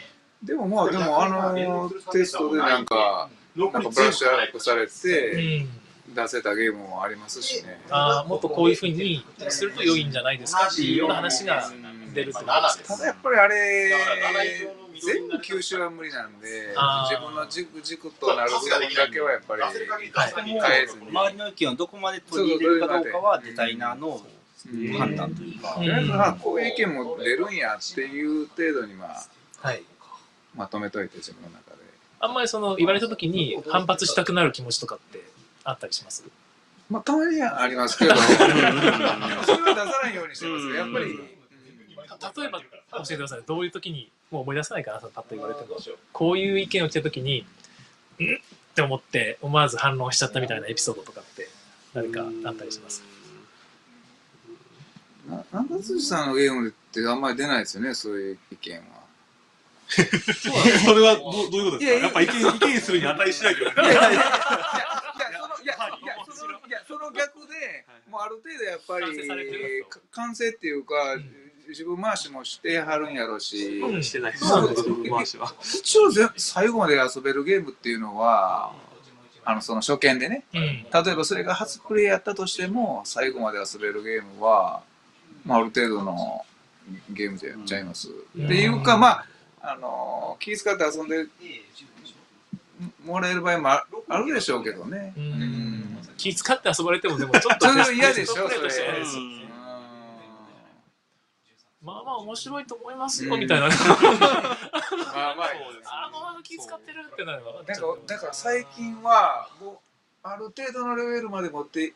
[0.43, 5.69] でもまあでもあのテストでなんかなんかブラッシュアップされうてん。
[6.13, 7.81] 出せたゲームもありますしね。
[7.89, 11.71] あーもっとこういうふうにすると良いんじゃないですかっていうような話が
[12.13, 12.47] 出るってこと
[12.79, 13.95] ですただやっぱりあれ
[15.01, 16.75] 全部吸収は無理なんで
[17.11, 21.09] 自分の軸軸となる部分だけはやっぱり変えずに。
[21.11, 24.21] 周りの意見をどこまで取り入れるかどうかはデザイナーの
[24.73, 25.75] うん判断というか。
[25.77, 29.27] とりあえずまあこういう意見も出るんやっていう程度にまあ
[29.61, 29.83] はい。
[30.55, 31.77] まとめといて自分の中で。
[32.21, 35.23] あんまりその言われた時に反発したくなる気持ちとかって
[35.65, 36.25] あったりします？
[36.91, 38.15] まあたまにはありますけど。
[38.19, 41.19] それは出さないようにしてますよやっぱり。
[42.19, 42.67] た例えば教
[43.03, 43.43] えてください。
[43.47, 45.77] どういう時にもう思い出せないかなそのパッと言われても。
[46.13, 47.43] こういう意見を聞いた時にん？
[47.43, 47.47] っ
[48.75, 51.49] て思って思わず反論しちゃったみたいなエピソードとかって
[51.95, 53.03] 何かあったりします？
[55.29, 58.83] な中辻さんのゲームってあんまり出ないですよねそういう意見は。
[59.91, 62.07] それはどどういうことですか？
[62.07, 63.93] やっぱ意見意見するに値しないけないいや。
[63.93, 64.23] いやいやいや
[65.27, 69.99] そのいやいやそのいやその逆でもうある程度やっぱり完成されてると。
[69.99, 70.95] か完成っていうか、
[71.71, 74.45] 自分回しもしてはるんやろし、うんしてないです
[75.79, 78.73] 一応ぜ最後まで遊べるゲームっていうのは
[79.45, 80.45] あのその初見でね。
[80.53, 80.61] うん。
[80.61, 84.83] 例えばそれが初プレイやったとしても最後まで遊べるゲームは、
[85.45, 86.45] まあ、ある程度の
[87.11, 88.09] ゲームじゃちゃいます。
[88.37, 88.45] うん。
[88.45, 89.27] っていうかまあ
[89.63, 91.27] あの気遣って遊んで
[93.05, 95.15] もらえる場合もああるでしょうけどね。
[95.17, 95.25] うん。
[95.25, 95.99] うん。
[96.17, 98.69] 気遣って遊ばれてもでもちょっと嫌でしょそれ
[101.83, 103.41] まあまあ面白いと思いますようん。
[103.41, 103.69] みたいな。
[103.69, 105.51] まあまあ
[105.87, 107.53] あのまま気遣ってるってなれば。
[107.55, 107.75] なんか
[108.07, 109.79] だから最近はもう
[110.23, 111.93] ある程度のレベルまで持っていっ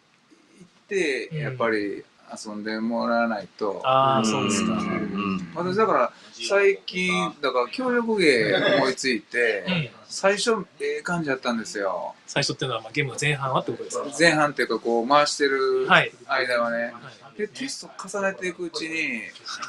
[0.88, 1.38] て、うん。
[1.38, 2.02] やっぱり
[2.46, 3.82] 遊んでもらわないと。
[3.84, 4.72] ああそうですか。
[4.72, 5.52] うん。
[5.54, 9.88] 私だから最近だから協力芸思いついて、うん。
[10.06, 12.14] 最初ええ感じだったんですよ。
[12.26, 14.06] 最初っていうのはまあゲームの前半はってことですか？
[14.18, 16.10] 前半っていうかこう回してるはい。
[16.26, 16.92] 間はね、はい
[17.36, 19.22] でテスト重ねていくうちに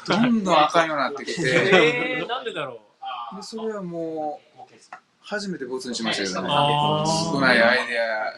[0.06, 1.42] どんどんあかんようになってきて。
[2.18, 2.80] えー、なんでだろ
[3.32, 3.36] う。
[3.36, 4.62] でそれはもう
[5.20, 6.48] 初めてボツにしましたけどね。
[7.32, 8.34] 少ないアイデア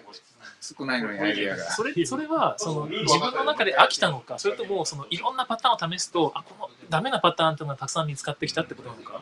[0.61, 1.71] 少ないのにアイデアが。
[1.73, 9.21] それそれはその自分の中で飽きたのかそれともそのいろんなパターンを試すとあこのダメなパターンっていうのがたくさん見つかってきたってことなのか？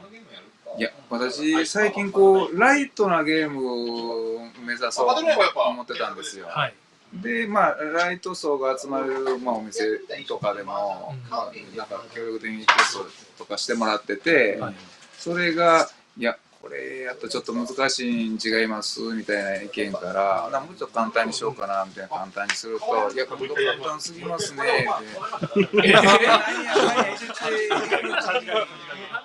[0.78, 6.46] いや私最近こうライトなゲームを目指そうと思ってたんですよ。
[6.48, 6.74] はい
[7.14, 11.30] でまあライト層が集まる、まあ、お店とかでも、うん。
[11.30, 14.74] まあ、なんか協力的にテストとかしてもらってて、はい。
[15.18, 15.88] それが
[16.18, 19.00] いやこれやっとちょっと難しいん違います？
[19.00, 23.16] みたいな意見からなもうちょっと簡単にしようかなみたいな簡単にするとい。
[23.16, 24.66] やこれ簡単すぎますねっ
[25.70, 25.88] て。
[25.88, 26.08] え簡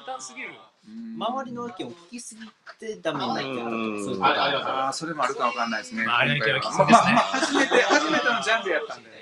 [0.06, 2.42] 単すぎるうん周りの意見を聞きすぎ
[2.80, 4.04] てダメになってるとかうん。
[4.04, 4.26] そういうこと。
[4.26, 6.04] ああそれもあるかわかんないですね。
[6.04, 6.62] 周りの意見は。
[6.62, 9.10] 聞きすねまあまあ初めて初めてのジャンルやったんで。
[9.10, 9.16] ね。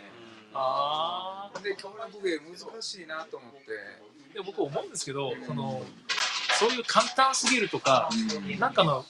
[0.53, 3.59] あで協力芸難しいなと思って。
[4.31, 5.81] ーでも僕思うんですけどその
[6.59, 8.09] そういう簡単すぎるとか
[8.59, 9.05] なんかの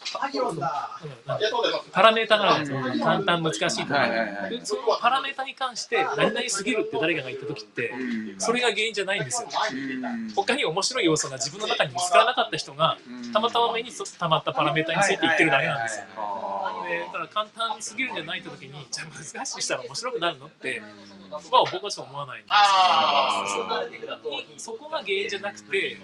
[1.91, 3.93] パラメータがあるじゃないですか簡単難しいとか。
[3.95, 4.59] はいはいはい。
[4.59, 7.91] でそのパラメータに関して何々すぎるって誰かが言った時って
[8.37, 9.49] それが原因じゃないんですよ。
[9.49, 10.29] うん。
[10.35, 12.97] 他に面白い要素が自分の中に見つからなかった人が
[13.33, 16.05] たまたま目にたまったパラメータについて言ってるだけなんですよ。
[16.05, 20.81] ねでだから簡単すぎるんじゃないって時にじゃあ難しくしたら面白くなるのって
[21.29, 21.39] まあ
[21.71, 23.69] 僕はちょっと思わないんですよ。
[24.57, 25.97] そこが原因じゃなくて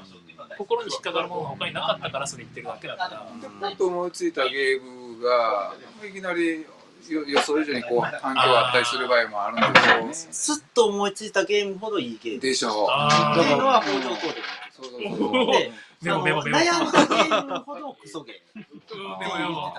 [0.58, 3.26] 心に引っかかるものが他になかったからそれ言ってるだけだから。
[3.62, 5.74] パッと思いついたゲームが
[6.08, 6.66] いきなり
[7.10, 10.14] よ予想以上にこう反響あったりする場合もあるんだけど。
[10.14, 12.86] すっと思いついたゲームほどいいゲームっでしょ。
[12.86, 12.88] う。
[12.90, 13.44] あー。
[13.44, 14.22] ていうのは北条東
[14.72, 15.72] そうそうそうでで
[16.02, 19.20] メモメモメモ悩んだゲームほどクソゲーうん。
[19.20, 19.74] でもでも。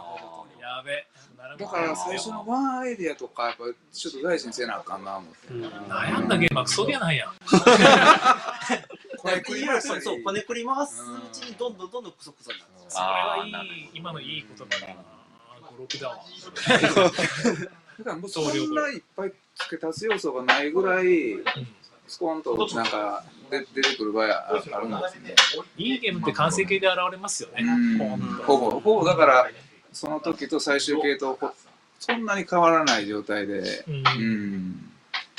[0.61, 1.07] やべ
[1.59, 5.37] だから最初のワンアイディアとかやっぱちょっと大事にせなあかんな思って。
[5.89, 7.17] 悩んだゲームはクソゲーなん。
[7.17, 7.33] や
[9.27, 11.03] これ繰り返したりそうこねくり回す。
[11.03, 15.01] うちにどんどんどんどんクソクソになるそれはいい今のいい言葉だな。
[15.69, 16.17] 語録だわ
[17.99, 21.07] だからもうそんないっぱい付け足す要素がないぐらい
[22.07, 25.35] スコーンとなんかで出てくる場合ああるんですね。
[25.77, 27.63] いいゲームって完成形で現れますよね。
[27.63, 27.99] うん。
[28.45, 29.51] ほぼほぼだから
[29.93, 31.51] その時と最終形とほ
[31.99, 33.85] そんなに変わらない状態で。
[33.89, 34.86] うん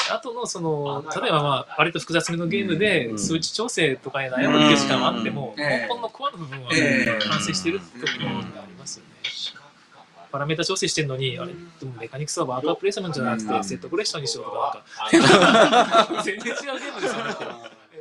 [0.09, 3.19] うんあとのその例えばまあ割と複雑めのゲームでうん。
[3.19, 7.19] 数値調整とかに悩むっていう時間はあっても根本のコアの部分はええ。
[7.29, 9.11] 完成してる時もありますよね。
[10.31, 13.63] パラメータ調整してるのに、あれ、でもメカニクスはワーカープレイスメントじゃなくて、うん。
[13.63, 15.19] セットプレッションにしようとか、な
[16.05, 17.31] んか、 全然違うゲームですよね。
[17.31, 17.43] って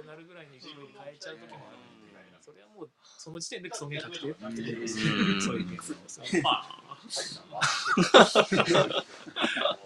[0.07, 0.71] なるぐらいに変
[1.15, 2.09] えちゃう時もあるんで、
[2.45, 5.41] それはもう、その時点でクソゲー確定ってことですようん。
[5.41, 6.43] そういうゲームですよ。
[6.43, 6.67] まあ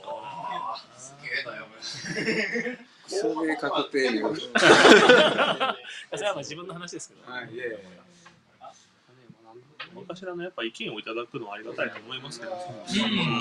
[3.06, 4.36] それ確定いう。
[4.38, 5.74] それは
[6.14, 7.30] まあ自分の話ですけど。
[7.32, 8.00] はい、いえいえ
[9.92, 12.52] 何かしらのやっぱ意見をいただくのはありがたいと思いますけど、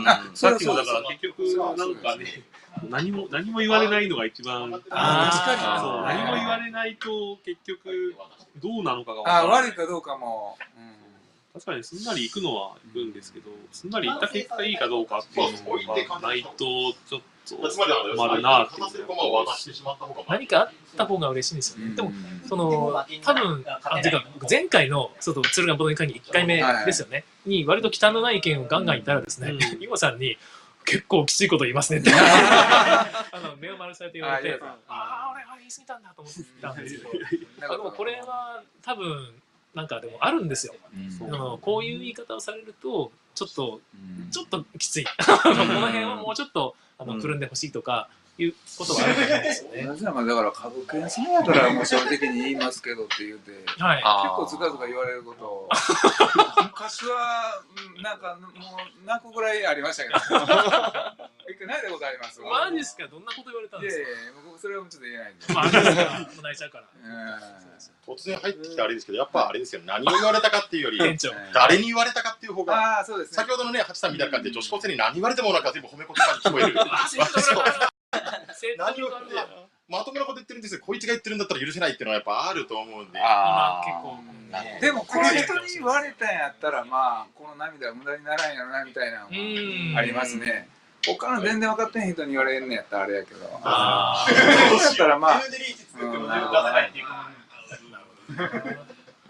[0.08, 2.26] あ、さっきそうそうもだから結局なんかね、
[2.90, 8.16] 何も何も言われないのが一番、そうあー何も言われないと結局
[8.58, 9.62] どうなのかが分かあ、らない。
[9.70, 10.58] 悪いかどうかも。
[10.76, 10.99] うん
[11.60, 19.08] 確かにすんなり行くのは行くんですけど、すんなり行った結果いいかどうかっていうのがないとちょっと困るなっていう。
[20.28, 21.96] 何かあった方が嬉しいんですよね。
[21.96, 27.26] でも、うんその、多分あ、てか、前回の、ちょっと、敦賀ボトニ会議1回目ですよね。
[27.46, 29.84] に、割と忌憚のない意見をガンガン言ったらですねう、ん。
[29.84, 30.38] イゴさんに、
[30.86, 32.12] 結構きついこと言いますねって。
[32.14, 33.08] あ
[33.44, 37.12] の、目を丸されて言われて、あああ、俺は言い過ぎたんだと思ったんですけど、
[37.70, 39.42] でもこれは多分、
[39.80, 40.74] なんかでもあるんですよ。
[41.22, 45.06] あのこういう言い方をされると、ちょっと、うんちょっときつい。
[45.26, 48.10] この辺はもうちょっと、あの、くるんでほしいとか、
[48.40, 49.88] いうことはあると思うんですよね。
[49.88, 54.04] 私なんかだから株券さんやからもう正直に言いますけどって言うて結はい。
[54.36, 55.70] 構ずかずか言われることを
[56.64, 57.62] 昔は
[57.96, 60.16] うんなんかもう泣くぐらいありましたけど
[61.50, 63.08] 一回泣いたことありますマジですか？
[63.08, 64.10] どんなこと言われたんいやいですか？
[64.10, 65.96] や僕それはちょっと言えないんでまあ、あれです
[66.38, 66.42] か？
[66.44, 66.84] 泣いちゃうから。
[67.04, 67.60] うん
[68.06, 70.98] 突然入ってきてあれですけど、やっぱあれですよ、何を言われたかっていうより。
[71.54, 76.80] 誰に言われたかっていう方が、ああそうですね先ほどのね、ハチさんみたいな感じで女子高生に何言われてもなんか全部褒め言葉に聞こえる。
[78.78, 79.22] 何をが
[79.90, 83.18] まともなこと言ってるんですよ、こいつが言ってるんだったら許せないっていうのはやっぱあると思うんで。
[83.18, 84.20] 今結構。
[84.82, 89.28] でもこの人に言われたんやったらまあこの涙は無駄にならんやろなみたいなの。
[89.98, 90.68] ありますね
[91.06, 95.42] 他の全然分かってへん人に言われんねやったらあれやけどあそうやったらまあ
[96.02, 96.30] うん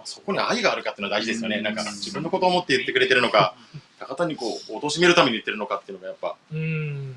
[0.05, 1.61] そこに愛があるかっていうのは大事ですよね。
[1.61, 3.53] なんか自分のことを思って言ってくれてるのか、
[3.99, 6.35] ただ単にこう、貶めるために言ってるのかっていうのがやっぱ。
[6.51, 7.15] ーうん。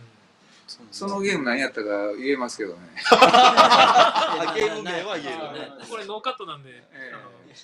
[0.91, 5.71] そのゲーム何やったか言えますけどねあ ゲーム名は言えるね。
[5.89, 6.83] これノーカットなんで、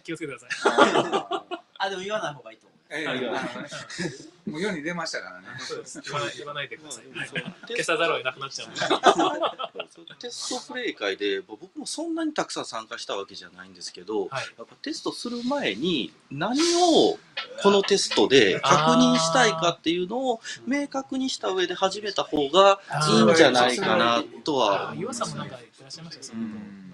[0.02, 1.54] 気をつけてください。
[1.78, 2.77] あ、でも言わない方がいいと思う。
[2.90, 3.38] ええあのね
[4.48, 5.46] もう世に出ましたからね。
[5.58, 6.00] そうです。
[6.00, 7.04] 言わない言わないでください。
[7.68, 8.68] 消さざるを得なくなっちゃう。
[8.68, 10.14] んで。
[10.18, 14.44] テストプレイ会で僕もそんなにたくさん参加したわけじゃないんですけど、はい。
[14.56, 17.18] やっぱテストする前に何を
[17.62, 22.80] このテストで確認したいかっていうのを明確にした上で始めた方が
[23.10, 26.40] いいんじゃないかなとはあ、岩さんもなんか言ってらっしゃいましたよ、そうん。
[26.42, 26.87] なるほど。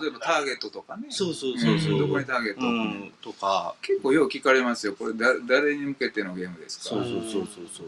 [0.00, 1.06] 例えばターゲットとかね。
[1.10, 1.98] そうそうそうそう、ん。
[1.98, 3.74] どこにターゲット、うん、とか。
[3.82, 4.94] 結構よう聞かれますよ。
[4.94, 6.84] これだ誰に向けてのゲームですか？
[6.84, 7.86] そうそうそうそうそう。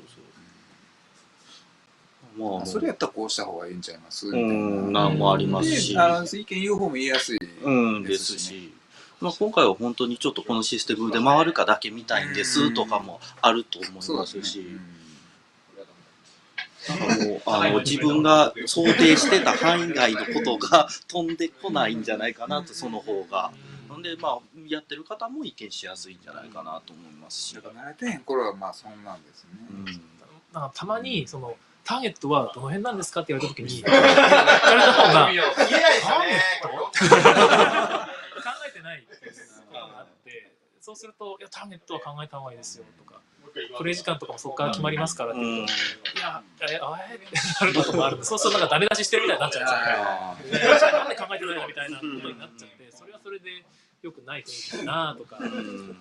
[2.38, 4.26] まああそれやったらこうした方がいいんちゃいます？
[4.26, 5.92] みたういんなんもありますし。
[5.92, 8.72] であの意見言う方も言いやすい、うんですし、
[9.20, 14.66] まあ、今回は本当にちょっとこのシステムで回るかだけ見たいんですとかもあると思いまですし、
[17.47, 23.53] あの自分が想定してた範囲外のことが飛んでこないんじゃないかなとその方が。
[23.89, 27.55] なんでまあやってる方も意見しやすいんじゃないかなと思いますし。
[27.55, 30.12] だから慣れてへん頃はまあそんなんですね、うん
[30.53, 34.22] なんかたまに、その、ターゲットはどの辺なんですかって言われたときに、言われた
[34.93, 36.43] 方が、言えないですよね。
[36.93, 37.09] 考
[38.68, 39.33] えてないっていう
[39.72, 43.20] のがあって、そうすると、いや、ターゲットは考えた方がいいですよとか、
[43.76, 45.72] プレイ時間とかもそこから決まりますからって言うと、
[46.18, 47.26] いや、え、あえって
[47.61, 50.78] なることもあるんで、そうするとなんかダメ出ししてるみたいになっちゃうんですよ。
[50.90, 51.09] あなん。
[51.09, 53.64] で考えてないのみたいなことになっちゃって、それはそれで
[54.03, 55.96] 良くない雰囲気だなとか、うん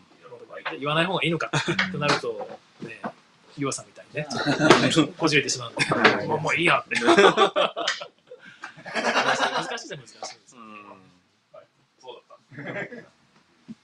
[0.80, 1.52] 言わない方がいいのか
[1.90, 3.02] ってなると、ね、
[3.58, 4.28] 岩さんみたいにね、
[5.18, 5.76] こじれてしまうん
[6.20, 6.96] で、もういいやって。
[8.94, 10.56] 難しいじゃ難しいです。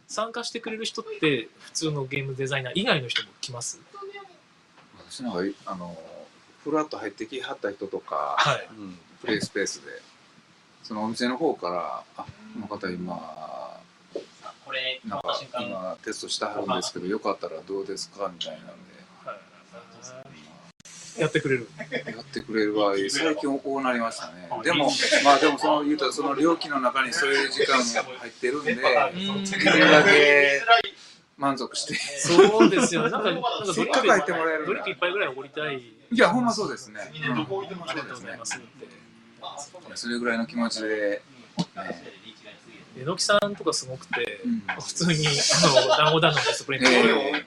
[0.08, 3.80] 参加してくれる人って、普通のゲームデザイナー以外の人も来ます？
[5.10, 5.98] 私なんかあの
[6.64, 8.68] フラッと入ってきはった人とかはい。
[8.78, 9.92] うんプレイスペースで
[10.84, 13.16] そのお店の方から「あこの方今
[14.64, 18.74] これ、なんか今テストしてはるんですけどよかったらどうですか?」みたいなんで
[21.20, 21.70] やってくれる。
[22.06, 24.50] やってくれる場合最近こうなりましたね。
[24.64, 24.90] でも
[25.24, 30.62] まあでもその言うたらその料金の中にそ ういう時間が入ってるんでできるだけ
[31.38, 31.96] 満足して。
[31.96, 33.12] そうですよね。
[33.12, 35.78] なんか、なんかせっかく入ってもらえるドリンク一杯ぐらいおごりたい。
[35.80, 38.88] いやほんまそうですね、うん、ありがとうございますって。
[39.96, 41.22] それぐらいの気持ちで、
[43.00, 44.60] えのきさんとかすごくて、うん。
[44.80, 47.46] 普通に、あの、団子団子のテストプレイのえ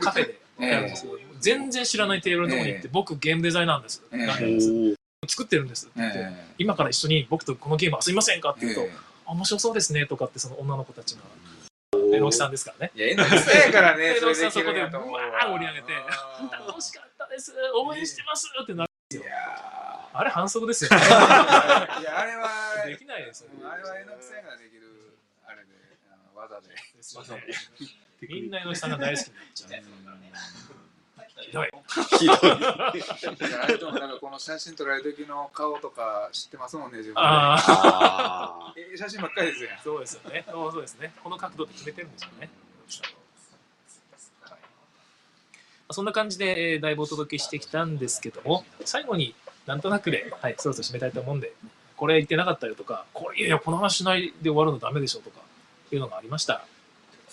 [0.00, 0.40] カフェで。
[0.58, 4.02] やるんですけど、全然知らないテーブルのとこに行って、僕ゲームデザイナーなんです。
[4.12, 8.92] ええなんです作ってるんですって言って、え今から一緒に僕とこのゲーム遊びませんかってえ言うと、え
[9.26, 11.22] あ面白そうですねとかってその女の子たちが、
[12.14, 12.92] えのきさんですからね。
[12.96, 15.92] えいや、えのきさんやからね、 えのきさんそこでうわー盛り上げて
[16.50, 18.90] 楽しかったです応援してますってなる。
[19.12, 19.22] いや
[20.12, 20.96] あれ反則ですよね。
[20.96, 21.10] ーい
[22.04, 22.48] や、あれは、
[22.86, 23.64] できないですよね。
[23.64, 25.70] あれはえのきさんができる、あれで、
[26.12, 26.68] あの技で。
[28.28, 30.83] みんなえのきさんが大好きになっちゃう。
[31.40, 31.70] ひどい。
[32.18, 33.92] ひどい。
[33.94, 37.20] なんかこの写真撮られる時の顔とか知ってますもんね、自分で。
[37.22, 39.70] あええ写真ばっかりですよ。
[39.82, 40.44] そうですよね。
[40.48, 41.12] そうそうですね。
[41.22, 42.34] この角度って決めてるんですよね。
[42.40, 42.48] はい
[45.90, 49.34] そんな感じで、えーだいぶお届けしてきたんですけども、最後に
[49.66, 51.52] なんとなくで、はい、そろそろ締めたいと思うんで、
[51.96, 55.40] これ言ってなかったよとか、これいやいや、この話しないで終わるのダメでしょとか、
[55.92, 56.64] いうのがありましたら。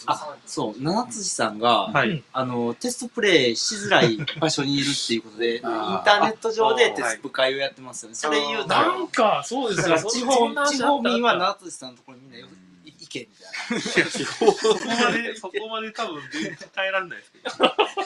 [0.08, 2.24] あ、そう、七辻さんが、はい。
[2.34, 8.16] あの、テストプレイしづらい場所にいるっていうことで、 インタあーーネット上でテスト会をやってますよね。
[8.16, 9.98] それ言うたら、なんか、そうですよ。
[9.98, 12.48] 地そ方地方民は七辻さんのところにみんなよ
[12.86, 13.28] い行け
[13.70, 14.10] みたいな。
[14.12, 17.32] そこまで、そこまで多分全然耐えられないです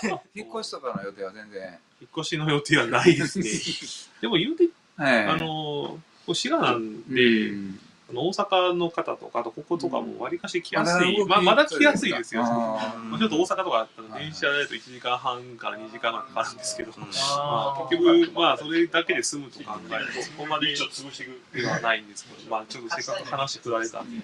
[0.01, 1.79] けど、 引っ越しとかの予定は全然。
[2.01, 3.49] 引っ越しの予定はないですね。
[4.21, 4.67] でも言うて、
[4.97, 5.25] はい。
[5.27, 5.99] あの、
[6.33, 11.27] 滋賀なんうで、んあの大阪の方とか、あとこことかもわりかし来やすい、うん。
[11.27, 12.43] まあ、まだ来やすいですよ。
[12.45, 21.57] あまあちょっと大阪とかだったら電車だと1時間半から2時間かかるんですけど、まああ、結局、まあ、それだけで済むと考えると、そこまで潰していく。
[21.57, 24.01] ではないんですけど、まあ、ちょっとせっかく話振られた。
[24.01, 24.11] ん。
[24.11, 24.19] で、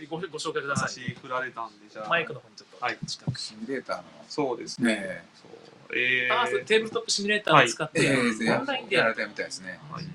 [0.00, 1.14] でごご紹介くださ話い。
[1.20, 2.98] 振られたんで、じゃあ、マイクの方にちょっとはい。
[3.06, 3.38] 近く。
[3.38, 4.04] シミュレーターの。
[4.28, 4.58] そう。
[4.58, 4.94] ですね。
[4.94, 5.58] ねそう
[5.94, 9.80] えああ、テーブルトップシミュレーターを使って、ええオンラインでやられたみたいですね。
[9.90, 10.04] はい。
[10.04, 10.10] そ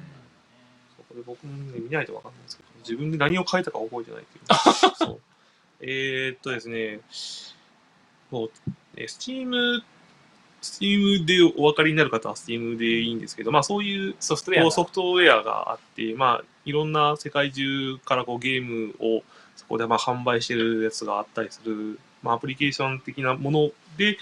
[1.13, 4.95] こで僕もね、見ないと分かんないんですけど、自分で何を書いたか覚えてないっていう。
[4.97, 5.21] そう
[5.85, 7.01] えーっとですね、
[8.31, 8.51] もう、
[8.95, 9.81] えー、Steam、
[10.61, 19.23] Steam でお分かりになる方は Steam でいいんですけど、まあそういうソフトウェアソフトウェアがあって、まあ、いろんな世界中からこうゲームを
[19.57, 24.17] そこでまあ販売してるやつがあったりする、まあ、アプリケーション的なもので、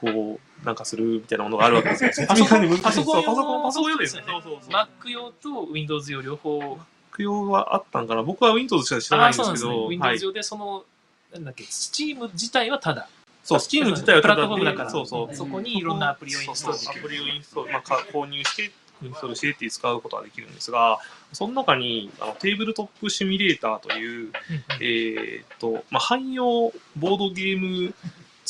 [0.00, 2.26] こう、なんかするみたいなものがあるわけですよ。
[2.28, 4.24] パソコンパソコンパソコン、パソコン用ですね。
[4.26, 4.70] そうそうそう。
[4.70, 6.78] Mac 用と Windows 用両方。
[7.12, 9.76] 悪用はあったんかな僕は Windows しか知らないんですけど、ね。
[9.76, 10.26] は Windows い。
[10.26, 10.84] 用でその、
[11.32, 13.08] なんだっけ、Steam 自体はただ。
[13.42, 15.34] そう、Steam 自体はプラットフォームだからそうそう。
[15.34, 18.72] そこにいろんなアプリをインストールできるアプリをインストール、まあ、か購入して、
[19.02, 20.98] インストールしてって使うことができるんですが、
[21.32, 24.32] その中にあのテーブルトップシミュレーターという、
[24.80, 27.94] えーっと、まあ、汎用ボードゲーム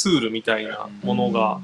[0.00, 1.60] ツールみたいなものが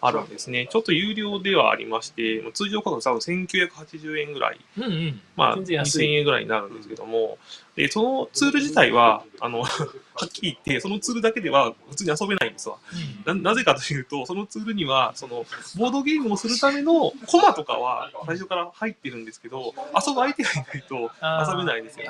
[0.00, 0.66] あるんですね。
[0.70, 5.20] ちょっと有料ではありまして、通常価格多分1980円ぐらい、うんうん。
[5.36, 7.38] まあ、全然安い2000円ぐらいになるんですけども、
[7.76, 9.62] で、そのツール自体は、あの、
[10.20, 12.76] はっきり言って、そのツールだけでは普通に遊べないんですわ。
[13.24, 15.46] ななぜかというと、そのツールには、その、
[15.76, 21.10] ボードゲームをするためのコマとかは最初から入ってるんですけど、遊ぶ相手がいないと
[21.50, 22.06] 遊べないんですよ。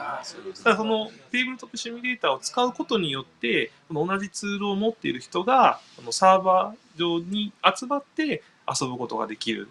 [0.64, 5.80] ただそのテーブルトップシミュレーターを使うことによって、同じツールを持っている人が、
[6.10, 9.68] サーバー上に集まって遊ぶことができる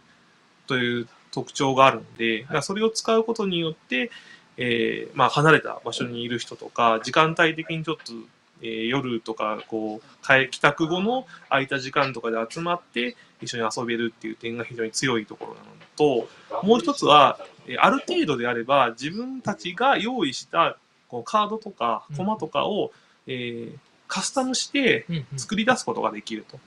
[0.67, 4.09] という特徴があるので、だからそれを使うことによって、
[4.57, 8.13] えーまあ、離れた場所にいる人とか、時間帯的にちょっと、
[8.61, 15.65] えー夜とか、こう、帰帰宅後の空いた時間とかで集まって一緒に遊べるっていう点が非常に強いところなの
[15.95, 16.27] と、
[16.65, 20.75] もう一つは、えーある程度であれば自分たちが用意した
[21.07, 22.91] こうカードとかコマとかを、
[23.27, 25.05] えーカスタムして
[25.37, 26.59] 作り出すことができると。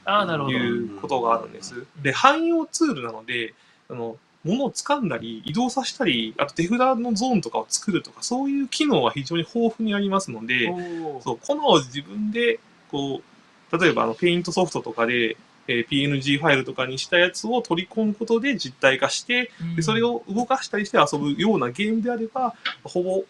[0.50, 0.56] い
[0.96, 1.84] うことがあるんです。
[2.00, 3.52] で、汎用ツールなので、
[3.90, 10.72] あの、物を掴んだり、移動させたり、あと手札のゾーンとかを作るとか、そういう機能は非常に豊富にありますので、
[11.22, 13.20] そう、コマを自分で、こ
[13.72, 15.36] う、例えばあの、ペイントソフトとかで、
[15.68, 23.24] えー PNG ファイルとかにしたやつを取り込むことで実体化して、でそれを動かしたりして遊ぶようなゲームであれば、ほぼ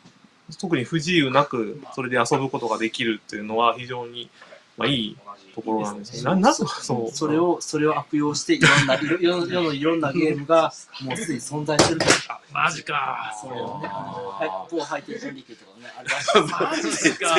[0.61, 4.31] 特に不自由なくそれで遊ぶことができるっていうのは非常に、
[4.77, 5.17] まあ、いい
[5.55, 6.23] ところなんですね。
[6.23, 7.15] ななぜそう。
[7.15, 10.73] それを、それを悪用して、いろんな、いろ世の世のいろんなゲームが、
[11.03, 12.07] もうすでに存在してると。
[12.53, 13.39] マジか。
[13.41, 17.37] それをね、あの、はい、某ハイテンションリケとかね、あれは、マジか。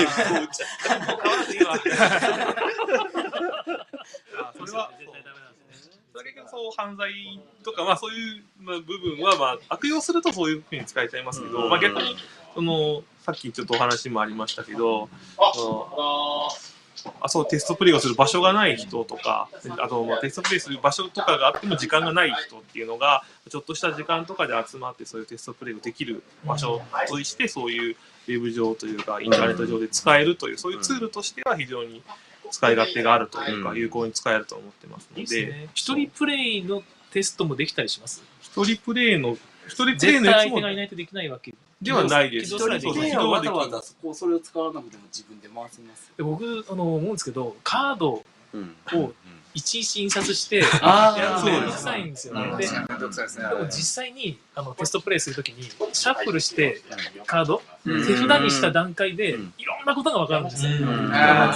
[4.40, 4.92] あそれは
[6.24, 7.12] だけそう犯罪
[7.64, 12.16] とか、まあ、そういうまあ部分は、まあ、悪用するとそういうふうに使えちゃいますけど、まあ、逆に
[12.54, 15.10] そのさっきちょっとお話もありましたけど
[17.22, 19.50] あそうテストプレイをする場所がない人とか
[19.80, 27.96] あと、まあ、テストプレイする場所とかがあっても時間がない人っていうのがちょっとした時間とかで集まってそういうテストプレイをできる場所としてそういう
[28.28, 32.02] ウェブ上というかインターネット上で使えるというそういうツールとしては非常に
[32.54, 33.78] 使い勝手があるというかうん。
[33.78, 35.70] 有効に使えると思ってますので。
[35.74, 38.24] 一人プレイのテストもできたりします？
[38.42, 39.38] 一人プレイの
[39.68, 41.54] 一人プレイ絶のやつも対相手がいないとできないわけ。
[41.82, 42.52] ではないです。
[42.52, 43.10] 起動すらできない。
[43.10, 46.12] 起動はわざわざそこ、それを使わなくても自分で回せます。
[46.16, 48.24] で僕あの思うんですけどカード
[48.54, 48.76] うん。
[48.94, 49.14] を
[49.54, 52.42] いちいち印刷して あやるのそうですめんどくさいんですよね。
[52.48, 53.72] でも実
[54.04, 56.82] 際にあのテストプレイするときにシャッフルして
[57.26, 58.06] カードうん。
[58.08, 59.54] 手札にした段階でいうん。
[59.66, 60.72] ろんなことが分かるんですよ。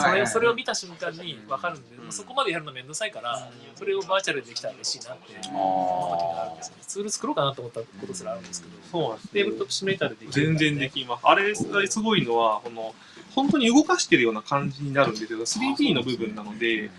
[0.02, 6.84] それそれを見た瞬間に分かるんで、そこまでやるのめんどくさいから、それをバーチャルでできたら嬉しいなって思った時があるんですよね。
[6.88, 11.22] ツール作ろうかなと思ったことすらあるんですけど、そうテーブルトップシミュレーターでできる、全然できます。
[11.24, 11.56] あれが
[11.88, 12.94] すごいのは、この、
[13.34, 16.90] 本当に動かしてるような感じになるんですけど、3D の部分なので、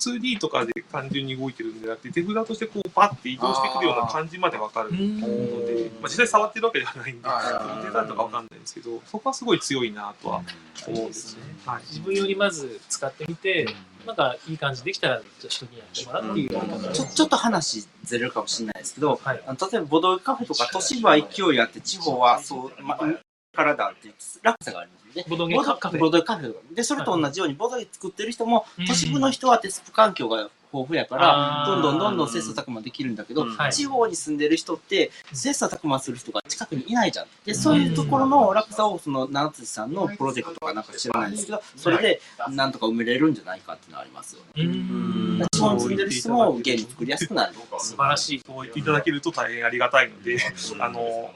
[0.00, 5.20] 2D とかで単純に動いてるんじゃなくて、手札としてこうパッて移動してくるような感じまでわかるのうん。
[5.20, 7.28] で、まあ、実際触ってるわけではないんで、
[7.84, 10.42] デザインとかわかんないんですけど、そこはすごい強いなとは
[10.86, 11.42] 思うんですね。
[11.66, 11.82] はい。
[11.88, 13.66] 自分よりまず使ってみて、
[14.06, 19.42] なんかいい感じできたら、じゃあ人にやってもらうっていうやり方ちょちょっと話ずれるかもしれないですけど、はい。
[19.46, 22.98] あの例えばボドゲカフェとか都市部は勢いあって地方はそう、ま、
[23.54, 25.24] からだっていう落差がありますね。
[25.28, 25.98] ボドゲカフェ。
[25.98, 26.74] ボドゲカフェ。
[26.74, 28.86] で、それと同じようにボドゲ作ってる人もうん。
[28.86, 37.26] 都市部の人はテスト環境が豊富やからどんどんどんどん切磋琢磨できるんだけど、地方に住んでる人って切磋琢磨する人が近くにいないじゃん。
[37.44, 44.64] でそういうところの落差をその七辻さんのプロジェクトかなんか知らないんですけどそれでなんとか埋めれるんじゃないかっていうのはありますよね。
[44.64, 45.42] うん。
[45.52, 47.54] 地方に住んでる人もゲーム作りやすくなる。
[47.78, 48.42] 素晴らしい。
[48.44, 50.38] そう言っていただけると大変ありがたいので、
[50.80, 51.30] あの、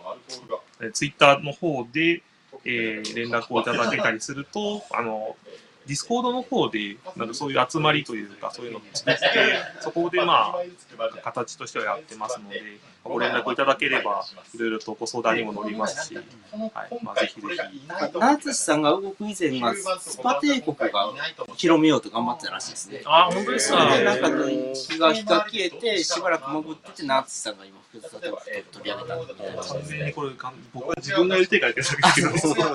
[0.93, 2.23] ツイッターの方で、
[2.69, 5.37] えー連絡をいただけたりすると、あの、
[5.87, 9.21] ディスコードの方で、なんかそういう集まりというか、そういうのを作って、
[9.81, 12.61] そこでまあ、形としてはやってますので、
[13.09, 16.25] ご連絡いただければ、いろいろとご相談にも乗りますし、はい、
[17.03, 17.59] まあ、ぜひぜひ。
[17.89, 21.13] 七辻さんが動く以前はスパ帝国が
[21.57, 23.97] 広めようと頑張ってたらしいですねあ、本当ですか？
[23.97, 28.43] でなんか日が日が消えてしばらく潜ってて七辻さんが今複雑なとこ
[28.73, 32.75] 取り上げたみたいな完全にこれ、かん僕は自分がやりたいからやってるだけですけど、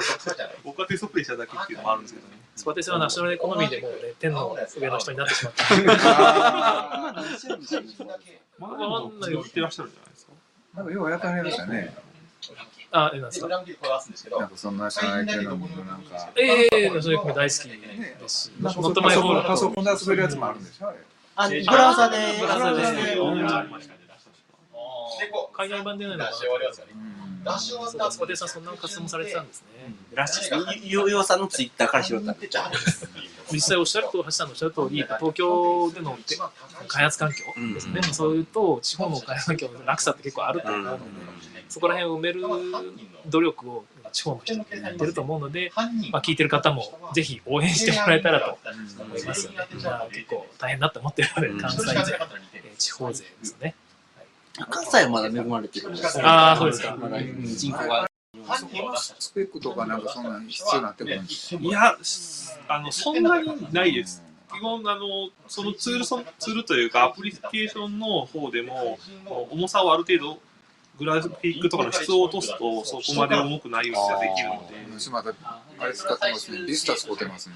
[0.64, 2.34] 僕はテストプレイしただけっていうのもあるんですけどね。
[2.56, 5.74] スパテスはナショナルエコノミーでもうね、天の上の人になってしまった。
[5.76, 8.06] 今何してるんですか？
[8.60, 9.12] まだまっ
[9.50, 10.13] てらっしゃるんじゃない。
[10.76, 11.96] なんかようやってはりましたね。
[12.92, 13.48] あ、え、なんですか。
[13.48, 13.72] なんか
[14.56, 16.30] そんな社内系のなんか。
[16.36, 18.44] ええナショナルエコノミー大好きです。
[18.46, 20.94] し、ノットマイホールパソコンで遊べるやつもあるんでしょ？
[21.36, 22.18] あブラウザで。
[22.40, 23.48] ブラウザでうん
[25.54, 26.38] 海外版でないのかな。
[26.38, 28.12] うんそうか。
[28.12, 29.68] スパテスはそんな活動もされてたんですね。
[30.14, 32.32] らしいですゆようさんのツイッターから拾った。
[32.34, 32.40] ん。
[32.40, 32.48] で
[33.52, 36.38] 実際おっしゃると、橋さんのおっしゃる通り、東京でのて
[36.88, 41.00] 開発環境ですね、そういうと、地方の開発環境の落差って結構あると思うので、
[41.70, 42.44] そこら辺を埋める
[43.28, 45.72] 努力を地方の人がやってると思うので、
[46.12, 48.58] まあ、聞いてる方もぜひ応援してもらえたらと
[49.04, 49.68] 思いますよね。
[49.74, 49.84] みん。
[49.84, 52.18] な結構大変だと思ってるので、関西勢、
[52.54, 53.76] えー地方勢ですね。
[54.70, 56.98] 関西はまだ恵まれてるんですああ、そうですか。
[57.56, 58.08] 人口が
[59.20, 61.98] スペックとかなんかそんなの必要になってくるんですいや、
[62.68, 64.24] あの、そんなにないです。
[64.54, 69.00] 基本、あの、そのツールそ、ツールというか、アプリケーションの方でも、
[69.50, 70.40] 重さをある程度、
[71.00, 75.34] グラフィックとかの質を落とすと、そこまで重くないようにはできるので、私また
[75.80, 76.68] あれ使ってますね。
[76.68, 77.56] ビスタ使ってますね。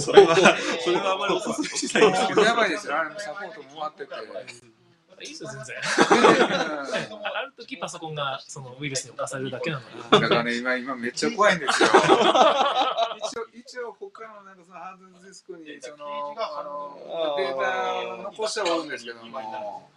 [0.00, 0.36] それは、
[0.82, 2.98] それはあまりお勧めしないんですけど、やばいですよ。
[2.98, 4.73] あれサポートも終わってて。
[5.22, 5.76] いいですよ、全然。
[5.78, 10.20] ある時パソコンがそのウイルスに侵されるだけなので。
[10.20, 11.88] だからね、今、今めっちゃ怖いんですよ。
[11.88, 16.98] 一応、一応、他のなんかそのハードディスクに、その、あの、
[17.36, 19.88] データ残してはおるんですけども、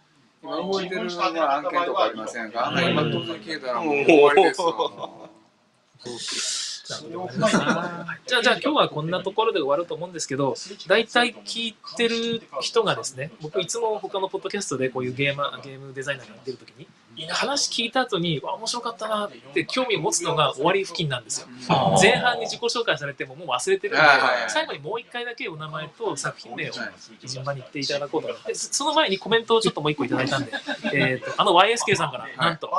[0.42, 2.68] 今動いてる、まあ、案件とかありませんか？
[2.68, 5.30] あんな今、突然消えたらもう終わりですよ。
[6.88, 10.54] じゃあ、じゃあ今日はこんなところで終わると思うんですけど、
[10.86, 16.86] 大体聞いてる人がですね、僕いつも他のポッドキャストでこういうゲーマー、ゲームデザイナーが出る時に、
[17.26, 21.48] 話聞いた後に、わ、面白かったなって興味を持つのが終わり付近なんですよ。
[22.00, 24.04] 前半に自己紹介されてももう忘れてるんで
[24.48, 26.72] 最後にもう一回だけお名前と作品名を
[27.24, 28.28] 順番に言っていただこうと。
[28.28, 30.52] 思って、その前にコメントをちょっともう一個いただいたんで、
[30.94, 32.70] えっと、あの YSK さんから、なんと、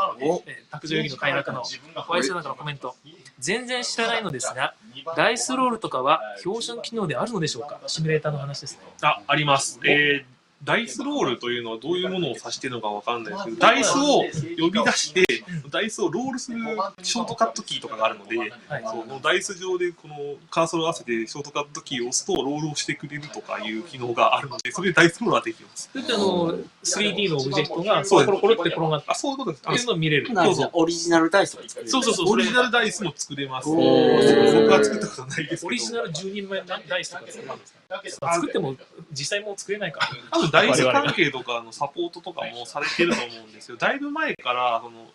[0.72, 2.96] 卓上遊戯の快楽の YSK さんからのコメント。
[3.40, 4.74] 全然知らないのですが、
[5.16, 7.80] ダイスロールとかは標準機能であるのでしょうか？
[7.88, 8.80] シミュレーターの話ですね。
[9.02, 9.80] あ、あります。
[9.86, 14.24] えーダイスロールというのはどういうものを指しているのかわかんないですけど、ダイスを
[14.60, 15.24] 呼び出して、
[15.72, 16.60] ダイスをロールする
[17.02, 18.52] ショートカットキーとかがあるので、はい。
[18.84, 20.16] そのダイス上でこの
[20.50, 25.90] カーソルを合わせてショートカットキーを押すとロールをしてくれるとかいう機能があるので、それでダイスロールはできます。
[25.92, 29.62] それってあの、3D のオブジェクトがコロコロコロって転がってあ、そういうことです。
[29.62, 30.34] っていうのを見れる。
[30.34, 32.34] なんかオリジナルダイスを作るそうそうそう。
[32.34, 33.70] オリジナルダイスも作れます。
[33.70, 35.68] お僕ーは作ったことないですけど。
[35.68, 38.76] オリジナル10人前ダイスとか作るんですか作っても
[39.12, 40.02] 実際もう作れないか
[40.32, 40.49] ら。
[40.52, 43.78] 多分ダイス関係とかのサポートとかもされてると思うんですよ。
[43.78, 45.08] だいぶ前から、その、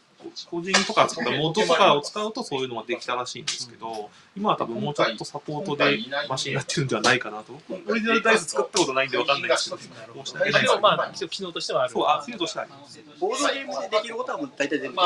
[0.50, 7.52] 個人とか作ったモッドとかを使うとそういうのができたらしいんですけど、今は多分もうちょっとサポートでマシになってるんじゃないかなと。
[7.68, 9.82] 僕オリジナルダイス使ったことないんでわかんないですけど、
[10.24, 11.92] 申し訳ないですでもまあ、一応機能としてはある。
[11.92, 13.00] そう、あ、そうとしてあります。
[13.20, 14.96] ボードゲームでできることはもう大体全部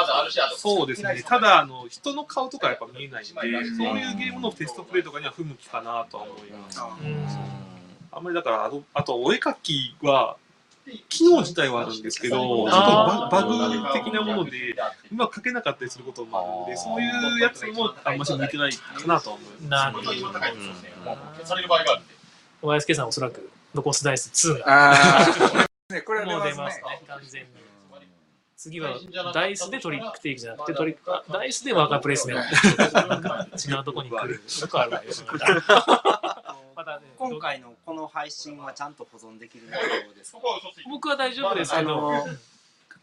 [0.57, 1.23] そうですね。
[1.27, 7.68] ただ、あの、人の顔とかやっぱ見えないんで、そういうゲームのテストプレイとかには不向きかなとは思います。
[8.13, 10.37] あんまりだから、あと、あとお絵描きは、
[11.09, 14.75] 機能自体はあるんですけど、ちょっとババグ的なもので、
[15.13, 19.69] うまく描けなかったりすることもあるんで、そういうやつもあんまし向いてないかなとは思います。
[19.69, 20.03] なるほ
[22.63, 22.75] ど。
[22.75, 24.95] YSK さんおそらく残すダイス2があ
[25.91, 27.49] あ、ね、これはもう出出ますすね、完全に。
[28.57, 28.99] 次は
[29.33, 33.71] ダイスでトリックテイクじゃなくてトリック、あダイスでワーカープレイスメント。
[33.71, 34.35] 違うとこに来る。
[34.35, 35.11] よくあるわよ。
[37.19, 40.39] 今回のこの配信はちゃんと保存できる内容ですか？
[40.89, 42.27] 僕は大丈夫ですけど、あの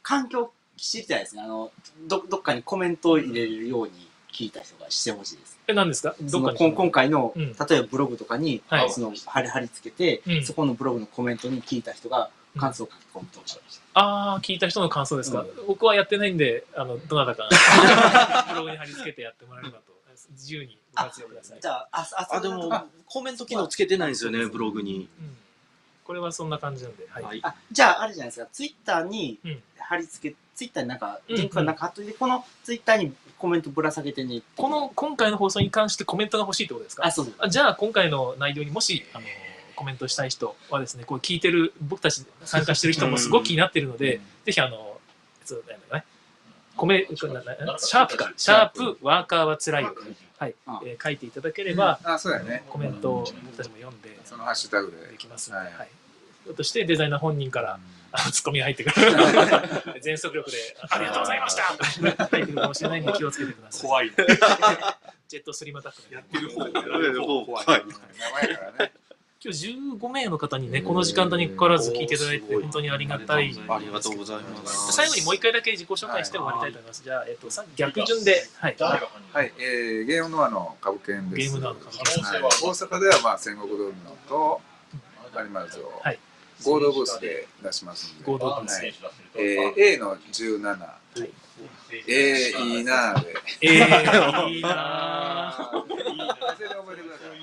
[0.01, 1.71] 環境知りたいですねあの
[2.07, 5.57] どどっかにコメントを入れるように聞いた人がしてほしいです。
[5.67, 6.15] え、何ですか？
[6.19, 7.53] どっか今回の、うん。
[7.53, 8.89] 例えばブログとかに、はい。
[8.91, 10.45] その貼り貼り付けて、うん。
[10.45, 13.99] そこのブログのコメントに聞いた人が感想を書き込むとしました。
[13.99, 17.49] ああ、聞いた人の感想ですか、う僕はやってないんで、あの、どなたか、
[18.51, 19.93] ブログに貼り付けてやってもらえればと、
[20.31, 21.59] 自由にご活用ください。
[21.61, 25.09] じゃあ、あ、あ、あ、でも、コメント機能つけてないんですよね、ブログに。
[25.19, 25.37] うん
[26.05, 27.23] これはそんな感じなんで、はい。
[27.23, 27.39] はい。
[27.41, 34.43] あ、じゃあ、あれじゃないですか、ツイッターにうん貼り付け、ツイッターになんか、うんリンクがなんか貼っといて、このツイッターにコメントぶら下げてね。
[34.55, 37.07] この、今回の放送に関してコメントが欲しいってことですか？
[37.07, 37.33] あ、そうそう。
[37.39, 39.25] あじゃあ、今回の内容にもし、あの、
[39.75, 45.01] コメントしたい人はですね、こう聞いてる、僕たち参加してる人もすごく気になってるので、ぜひあの、
[45.43, 46.05] そうだかね、
[46.77, 49.95] コメ、シャープか、シャープワーカーはつらいよ。
[50.37, 50.55] はい、
[50.85, 52.63] えー書いていただければ、あ、そうやね。
[52.69, 55.17] コメントを僕たちも読んでそのハッシュタグでで。
[55.17, 56.55] きますので、はいはい。
[56.55, 57.79] としてデザイナー本人から、
[58.11, 58.95] あのツッコミが入ってくる。
[60.01, 60.57] 全速力で、
[60.89, 63.81] ありがとうございました入ってくるかもしれないので気をつけてください。
[63.87, 64.11] 怖い。
[65.27, 67.65] ジェットスリムアタックのやってる方が怖い。
[67.67, 68.93] 名前やからね。
[69.45, 69.67] 今日
[69.99, 73.55] 15名の方にね、この時間帯にかかわらず聞いていただいて、本当にありがたい。
[73.69, 74.91] ありがとうございます。
[74.91, 77.03] 最後にもう一回だけ自己紹介して終わりたいと思います。
[77.03, 78.75] じゃあ、えっと、さ逆順で、はい。
[78.79, 81.51] はい、えー、ゲームノアの株券です。
[81.51, 84.61] ゲームノアの株券はい、大阪ではまあ戦国ドルノと
[85.35, 86.17] アニマルズをはい
[86.65, 88.25] 合同ブースで出しますんで。
[88.25, 88.93] 合同ブースはい
[89.35, 90.75] えー、A の17。
[92.07, 93.35] えー、いいなーで。
[93.61, 95.71] えー、いいなぁ。
[95.85, 97.35] それで覚えてください。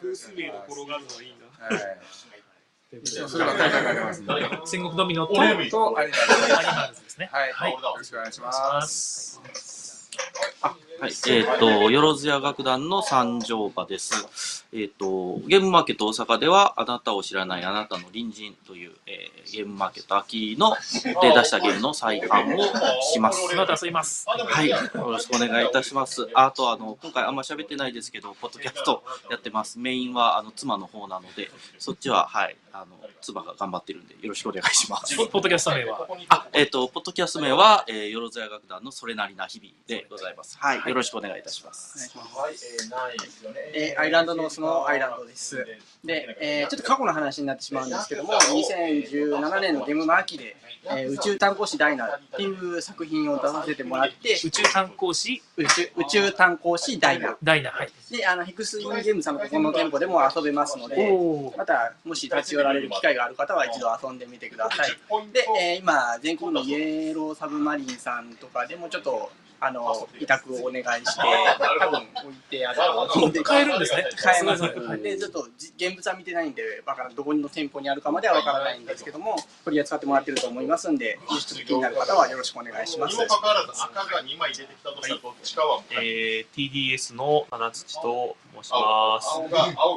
[0.00, 1.45] 風水名が転がるのはいいな。
[3.28, 4.22] そればっかり書かれます。
[4.64, 7.28] 戦国ドミノと、と、アニマルズですね。
[7.32, 7.72] はい、はい。
[7.72, 8.48] よろしくお願いしま。
[8.48, 10.10] ますす。
[10.98, 14.66] はい、えっ、と、よろずや楽団の三条場です。
[14.72, 20.76] えっ、と、ゲームマーケット大阪では、あなたを知らないあなたの隣人という、えーゲームマーケット秋の
[21.22, 22.62] で出したゲームの再販を
[23.12, 23.48] します。
[23.48, 24.26] その後遊びます。
[24.28, 26.28] はい、よろしくお願いいたします。
[26.34, 29.78] あと、あの、今回あんま喋ってないですけど、ポッドキャストやってます。
[29.78, 32.86] メインは、あの、妻の方なので、そっちは、はい、あの、
[33.20, 35.16] 妻が頑張ってるんで、よろしくお願いします。
[35.16, 40.58] ポ ポッドキャスト名は、あ、えっ、と、ポッドキャスト名は、えー、よろずや楽団のそれなりな日々でございます。
[40.58, 42.12] はい、よろしくお願いいたします。
[43.74, 45.56] えーアイランドのそのアイランドです。
[46.04, 50.56] で、えーちょっと過去の話になってしまうんですけども、2017年のゲームマーキで、
[50.88, 55.42] えー宇宙探考士ダイナっていう作品を出させてもらって、宇宙探考士？
[55.56, 57.36] 宇宙宇宙探考士ダイナ。
[57.42, 57.70] ダイナ。
[57.70, 57.90] はい。
[58.10, 60.96] で、あの、ヒクスインゲームさんのここの店舗でも遊べますので、
[61.56, 64.90] また、もし立ち寄られる機会がある方は一度遊んでみてください。
[65.32, 69.30] で、えー今、全国のイエローサブマリンさんとかでもちょっと、
[69.60, 71.22] あの、委託をお願いして、
[71.80, 73.42] 多分置いてあると思うんで。
[73.42, 74.06] 買えるんですね。
[74.16, 74.62] 買えます。
[75.02, 83.16] で、ちょっとじ現物は見てないんで、わからんどこの店舗にあるかまではわからないんですけども、取り扱ってもらってると思いますんで、もしちょっと気になる方はよろしくお願いします。
[83.16, 85.62] にもかかわらず赤が2枚出てきたとしたらどっちか？
[85.62, 89.28] はえー、TDS の花土と申します。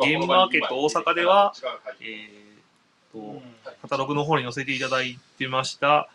[0.05, 1.53] ゲームマーケット大阪では
[2.01, 2.39] えー、
[3.11, 3.41] と、
[3.81, 6.09] カタログの方に載せていただいてました、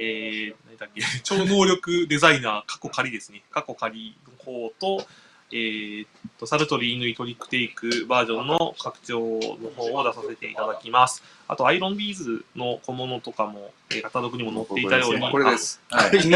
[0.00, 3.42] えー、何だっけ、超能力デザイナー、過去仮ですね。
[3.50, 5.04] 過去仮の方と、
[5.50, 6.06] えー、
[6.38, 11.22] と、サルトリーヌイトリックテイクバージョンの拡張の方を出させていただきます。
[11.48, 15.80] あと、アイロンビーズの小物とかも、えーカタログにも載っていたように、これです。
[15.88, 16.10] はい。
[16.20, 16.34] 今日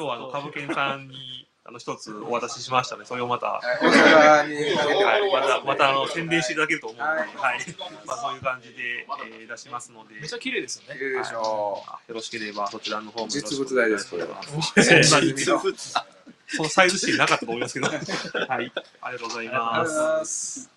[0.00, 7.58] はあの、株券さんに、あの、一つお渡ししましたので、それをまた、はい大阪にかけてはい、また、また、あの、宣伝していただけると思うので、はいはい。
[8.06, 10.98] まあ、そういう感じで、えー出しますので、めっちゃ綺麗ですよね。
[10.98, 17.88] 綺麗でしょあよろしければ、そちらの方も実物大ですこれはそんなにそのサイズ指定なかったと思いますけど。
[18.48, 18.72] はい。
[19.00, 20.70] ありがとうございます。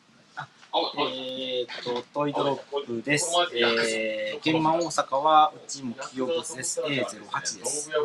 [0.73, 3.31] えーっと、トイドロップです。
[3.53, 6.81] えー、現場大阪は、うちも企業ブースです。
[6.81, 7.89] A08 です。
[7.89, 7.97] ぜひ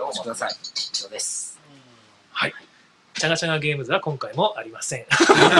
[0.00, 0.50] お越しください。
[0.50, 1.47] 以上です。
[2.38, 2.54] はい。
[3.14, 5.06] チャガチャガゲームズは今回もありません。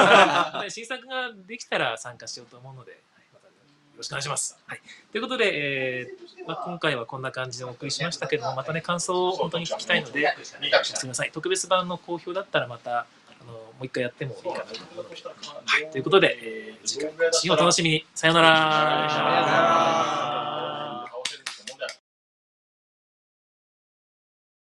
[0.70, 3.52] 新作ができたら参加しようと思うので、はいまたよ
[3.96, 4.56] ろしくお願いします。
[4.64, 10.70] はい、ということで、えーまあ、今回はこんな感じでお送りしましたけども、またね、感想を本当に聞きたいので、すみ
[11.08, 11.32] ません。
[11.32, 13.06] 特別版の好評だったらまた、あ
[13.44, 15.24] のもう一回やってもいいかなと思います。
[15.64, 18.06] はい、ということで、えー次回更新をお楽しみに。
[18.14, 20.47] さようなら。